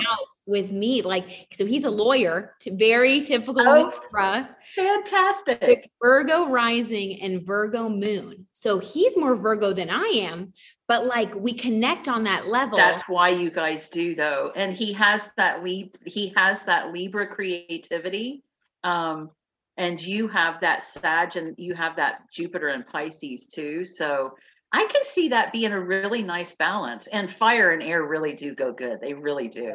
[0.47, 1.03] with me.
[1.03, 3.93] Like, so he's a lawyer, very typical Oh.
[4.13, 5.91] Libra, Fantastic.
[6.03, 8.47] Virgo rising and Virgo moon.
[8.53, 10.53] So he's more Virgo than I am,
[10.89, 12.77] but like we connect on that level.
[12.77, 14.53] That's why you guys do though.
[14.57, 18.43] And he has that Lib he has that Libra creativity.
[18.85, 19.31] Um
[19.77, 23.85] and you have that Sag and you have that Jupiter and Pisces too.
[23.85, 24.35] So
[24.73, 27.07] I can see that being a really nice balance.
[27.07, 29.01] And fire and air really do go good.
[29.01, 29.75] They really do.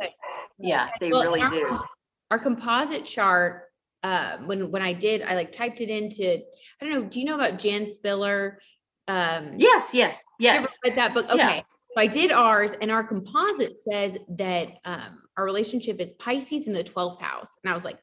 [0.60, 1.66] Yeah, they Well, really and do.
[1.66, 1.86] our-
[2.32, 3.64] Our composite chart,
[4.04, 6.40] uh, when when I did, I like typed it into.
[6.82, 7.04] I don't know.
[7.04, 8.60] Do you know about Jan Spiller?
[9.08, 10.78] Um, Yes, yes, yes.
[10.84, 11.26] read that book?
[11.34, 11.50] Yeah.
[11.50, 11.64] Okay.
[11.96, 16.74] So I did ours, and our composite says that um, our relationship is Pisces in
[16.74, 17.98] the twelfth house, and I was like,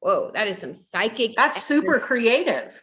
[0.00, 2.82] "Whoa, that is some psychic." That's super creative.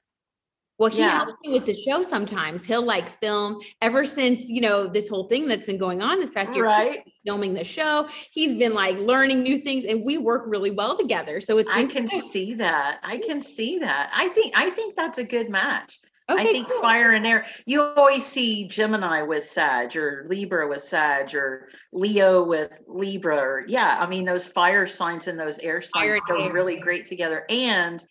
[0.79, 1.25] Well, he Yeah.
[1.25, 2.65] helps me with the show sometimes.
[2.65, 6.33] He'll like film ever since, you know, this whole thing that's been going on this
[6.33, 7.03] past year, Right.
[7.25, 8.07] filming the show.
[8.31, 11.41] He's been like learning new things and we work really well together.
[11.41, 12.99] So it's I can see that.
[13.03, 14.11] I can see that.
[14.13, 15.99] I think I think that's a good match.
[16.29, 16.81] okay, I think cool.
[16.81, 17.45] fire and air.
[17.65, 23.37] You always see Gemini with Sag or Libra with Sag or Leo with Libra.
[23.37, 26.51] Or, yeah, I mean those fire signs and those air signs go air.
[26.53, 27.45] really great together.
[27.49, 28.05] And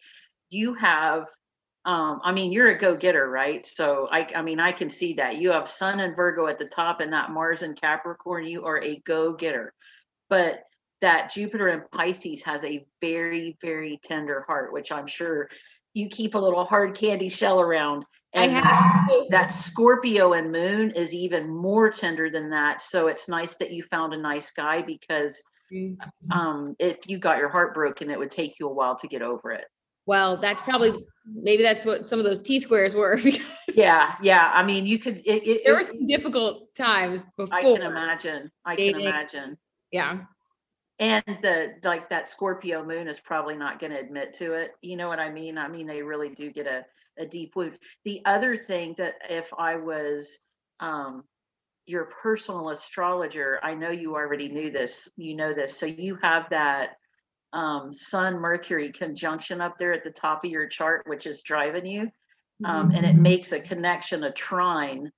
[0.51, 1.29] you have,
[1.87, 3.65] um, I mean, you're a go-getter, right?
[3.65, 6.67] So I, I mean, I can see that you have Sun and Virgo at the
[6.67, 8.45] top, and not Mars and Capricorn.
[8.45, 9.73] You are a go-getter,
[10.29, 10.65] but
[11.01, 15.49] that Jupiter and Pisces has a very, very tender heart, which I'm sure
[15.95, 18.05] you keep a little hard candy shell around.
[18.35, 22.83] I And have that, Scorpio and Moon is even more tender than that.
[22.83, 25.97] So it's nice that you found a nice guy because Mm.
[26.31, 29.21] um, if you got your heart broken, it would take you a while to get
[29.21, 29.65] over it.
[30.07, 33.43] Well, that's probably maybe that's what some of those T squares were because
[33.75, 34.51] Yeah, yeah.
[34.55, 35.19] I mean, you could.
[35.19, 37.57] It, it, there were some difficult times before.
[37.57, 38.51] I can imagine.
[38.65, 39.59] I can imagine.
[39.91, 40.21] Yeah.
[40.99, 44.73] And the like that Scorpio moon is probably not going to admit to it.
[44.81, 45.59] You know what I mean?
[45.59, 46.87] I mean, they really do get a,
[47.19, 47.79] a deep wound.
[48.05, 50.39] The other thing that if I was
[50.81, 51.25] um
[51.87, 55.77] your personal astrologer, I know you already knew this, you know this.
[55.77, 56.97] So you have that
[57.57, 61.87] um Sun Mercury conjunction up there at the top of your chart, which is driving
[61.87, 62.11] you.
[62.65, 65.11] Um, and it makes a connection, a trine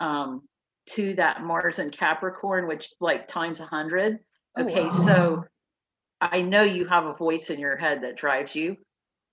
[0.00, 0.42] um
[0.90, 4.18] to that Mars and Capricorn, which like times a hundred.
[4.56, 4.90] Oh, Okay, wow.
[4.90, 5.44] so
[6.20, 8.76] I know you have a voice in your head that drives you,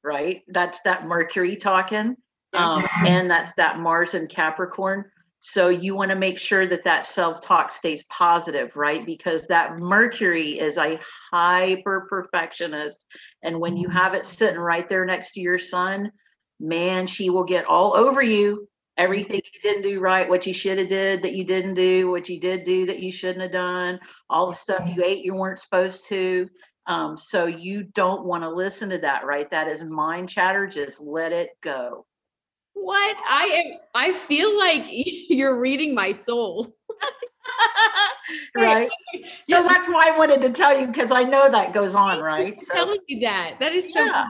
[0.04, 0.42] right?
[0.48, 2.18] That's that Mercury talking.
[2.54, 5.06] Um, and that's that Mars and Capricorn.
[5.46, 9.06] So you want to make sure that that self-talk stays positive, right?
[9.06, 11.02] Because that Mercury is a
[11.34, 13.04] hyper perfectionist.
[13.42, 16.14] And when you have it sitting right there next to your sun,
[16.62, 18.66] man, she will get all over you.
[18.96, 22.30] Everything you didn't do right, what you should have did that you didn't do, what
[22.30, 25.60] you did do that you shouldn't have done, all the stuff you ate you weren't
[25.60, 26.50] supposed to.
[26.88, 29.52] Um, so you don't want to listen to that, right?
[29.52, 30.68] That is mind chatter.
[30.68, 32.06] Just let it go.
[32.74, 33.22] What?
[33.28, 36.76] I am I feel like you're reading my soul.
[38.56, 38.90] right.
[39.48, 39.62] Yeah.
[39.62, 42.60] So that's why I wanted to tell you because I know that goes on, right?
[42.60, 43.58] So telling you that.
[43.60, 44.26] That is so Yeah.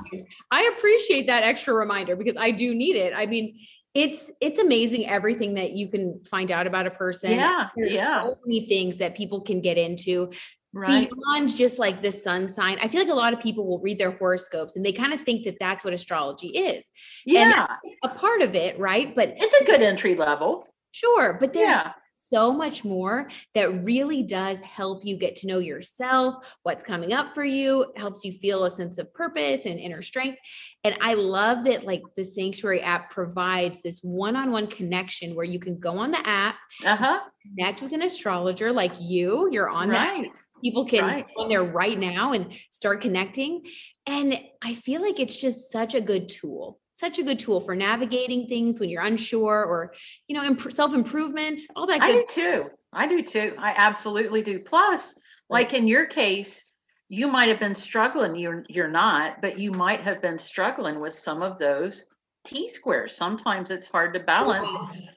[0.51, 3.13] I appreciate that extra reminder because I do need it.
[3.15, 3.55] I mean,
[3.93, 7.31] it's it's amazing everything that you can find out about a person.
[7.31, 10.31] yeah, There's yeah, so many things that people can get into
[10.73, 11.09] right.
[11.09, 12.77] beyond just like the sun sign.
[12.81, 15.21] I feel like a lot of people will read their horoscopes and they kind of
[15.21, 16.89] think that that's what astrology is.
[17.25, 17.67] Yeah,
[18.03, 19.15] A part of it, right?
[19.15, 20.67] But it's a good entry level.
[20.91, 21.91] sure, but there's Yeah,
[22.25, 27.35] so much more that really does help you get to know yourself, what's coming up
[27.35, 30.39] for you, helps you feel a sense of purpose and inner strength.
[30.85, 35.77] And I love that like the Sanctuary app provides this one-on-one connection where you can
[35.77, 36.55] go on the app,
[36.85, 37.19] uh huh.
[37.41, 40.23] connect with an astrologer like you, you're on that.
[40.63, 41.27] People can Right.
[41.35, 43.65] go on there right now and start connecting.
[44.07, 46.79] And I feel like it's just such a good tool.
[46.93, 49.93] Such a good tool for navigating things when you're unsure or,
[50.27, 52.69] you know, imp- self improvement, all that I do too.
[52.93, 53.55] I do too.
[53.57, 54.59] I absolutely do.
[54.59, 55.15] Plus,
[55.49, 56.63] like in your case,
[57.09, 58.35] you might have been struggling.
[58.35, 62.05] You're you're not, but you might have been struggling with some of those
[62.45, 63.15] T squares.
[63.15, 64.71] Sometimes it's hard to balance.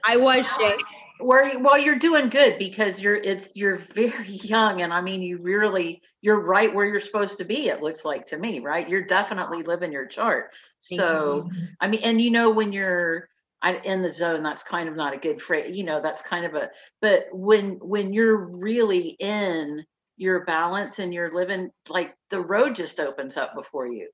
[0.05, 0.65] I was Shea.
[0.65, 0.77] Where
[1.21, 5.39] you- well, you're doing good because you're it's you're very young, and I mean, you
[5.39, 7.69] really you're right where you're supposed to be.
[7.69, 8.89] It looks like to me, right?
[8.89, 10.51] You're definitely living your chart.
[10.81, 11.49] So,
[11.81, 13.29] I mean, and you know when you're
[13.85, 15.77] in the zone, that's kind of not a good phrase.
[15.77, 16.71] You know, that's kind of a.
[17.01, 19.85] But when when you're really in
[20.17, 24.09] your balance and you're living like the road just opens up before you.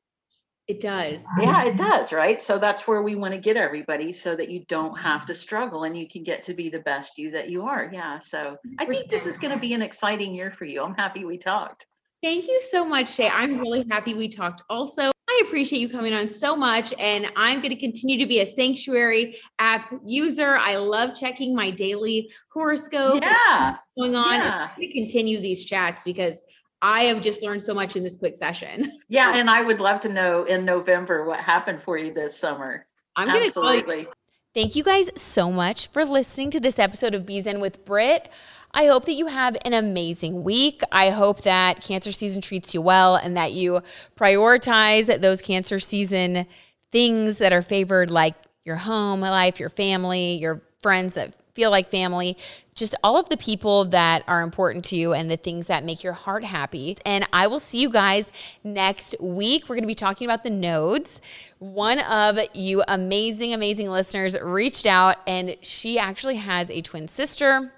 [0.68, 1.24] It does.
[1.40, 2.40] Yeah, it does, right?
[2.40, 5.26] So that's where we want to get everybody so that you don't have mm-hmm.
[5.28, 7.90] to struggle and you can get to be the best you that you are.
[7.92, 8.18] Yeah.
[8.18, 10.82] So I think this is going to be an exciting year for you.
[10.82, 11.86] I'm happy we talked.
[12.22, 13.28] Thank you so much, Shea.
[13.28, 15.10] I'm really happy we talked also.
[15.28, 18.46] I appreciate you coming on so much, and I'm going to continue to be a
[18.46, 20.56] Sanctuary app user.
[20.56, 23.22] I love checking my daily horoscope.
[23.22, 23.76] Yeah.
[23.98, 24.34] Going on.
[24.34, 24.68] Yeah.
[24.78, 26.40] To continue these chats because
[26.82, 28.98] I have just learned so much in this quick session.
[29.08, 32.86] Yeah, and I would love to know in November what happened for you this summer.
[33.14, 34.06] I'm going to Absolutely.
[34.54, 38.30] Thank you guys so much for listening to this episode of Be Zen with Britt.
[38.72, 40.80] I hope that you have an amazing week.
[40.90, 43.82] I hope that cancer season treats you well and that you
[44.16, 46.46] prioritize those cancer season
[46.90, 51.88] things that are favored, like your home life, your family, your friends that feel like
[51.88, 52.36] family,
[52.74, 56.03] just all of the people that are important to you and the things that make
[56.03, 56.96] your heart happy.
[57.05, 58.32] And I will see you guys
[58.64, 59.64] next week.
[59.64, 61.20] We're going to be talking about the nodes.
[61.59, 67.72] One of you amazing, amazing listeners reached out and she actually has a twin sister.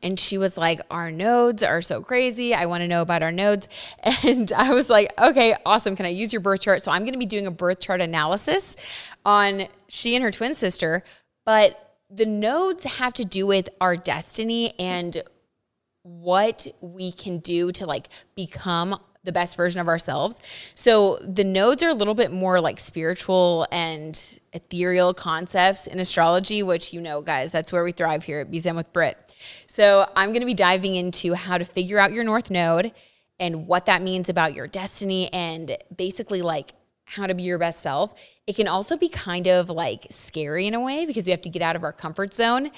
[0.00, 2.54] And she was like, Our nodes are so crazy.
[2.54, 3.68] I want to know about our nodes.
[4.24, 5.96] And I was like, Okay, awesome.
[5.96, 6.82] Can I use your birth chart?
[6.82, 8.76] So I'm going to be doing a birth chart analysis
[9.24, 11.02] on she and her twin sister.
[11.44, 15.22] But the nodes have to do with our destiny and
[16.02, 20.40] what we can do to like become the best version of ourselves.
[20.74, 26.62] So the nodes are a little bit more like spiritual and ethereal concepts in astrology,
[26.62, 29.18] which you know, guys, that's where we thrive here at Be Zen with Brit.
[29.66, 32.92] So I'm going to be diving into how to figure out your north node
[33.38, 36.72] and what that means about your destiny and basically like
[37.04, 38.14] how to be your best self.
[38.48, 41.50] It can also be kind of like scary in a way because we have to
[41.50, 42.70] get out of our comfort zone.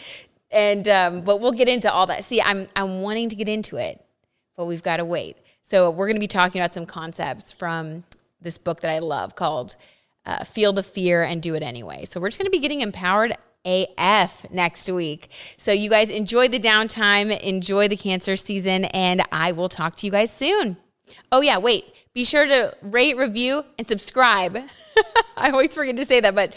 [0.50, 2.24] And um, but we'll get into all that.
[2.24, 4.04] See, I'm I'm wanting to get into it,
[4.56, 5.38] but we've got to wait.
[5.62, 8.02] So we're going to be talking about some concepts from
[8.40, 9.76] this book that I love called
[10.26, 12.80] uh, "Feel the Fear and Do It Anyway." So we're just going to be getting
[12.80, 13.32] empowered
[13.64, 15.30] AF next week.
[15.56, 20.06] So you guys enjoy the downtime, enjoy the cancer season, and I will talk to
[20.06, 20.78] you guys soon.
[21.30, 21.84] Oh yeah, wait.
[22.14, 24.58] Be sure to rate, review, and subscribe.
[25.36, 26.54] I always forget to say that, but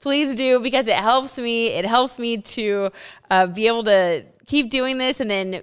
[0.00, 1.68] please do because it helps me.
[1.68, 2.90] It helps me to
[3.30, 5.62] uh, be able to keep doing this and then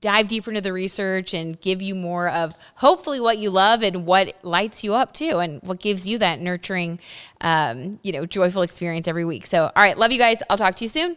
[0.00, 4.04] dive deeper into the research and give you more of hopefully what you love and
[4.04, 6.98] what lights you up too and what gives you that nurturing
[7.40, 10.74] um, you know joyful experience every week so all right love you guys i'll talk
[10.74, 11.16] to you soon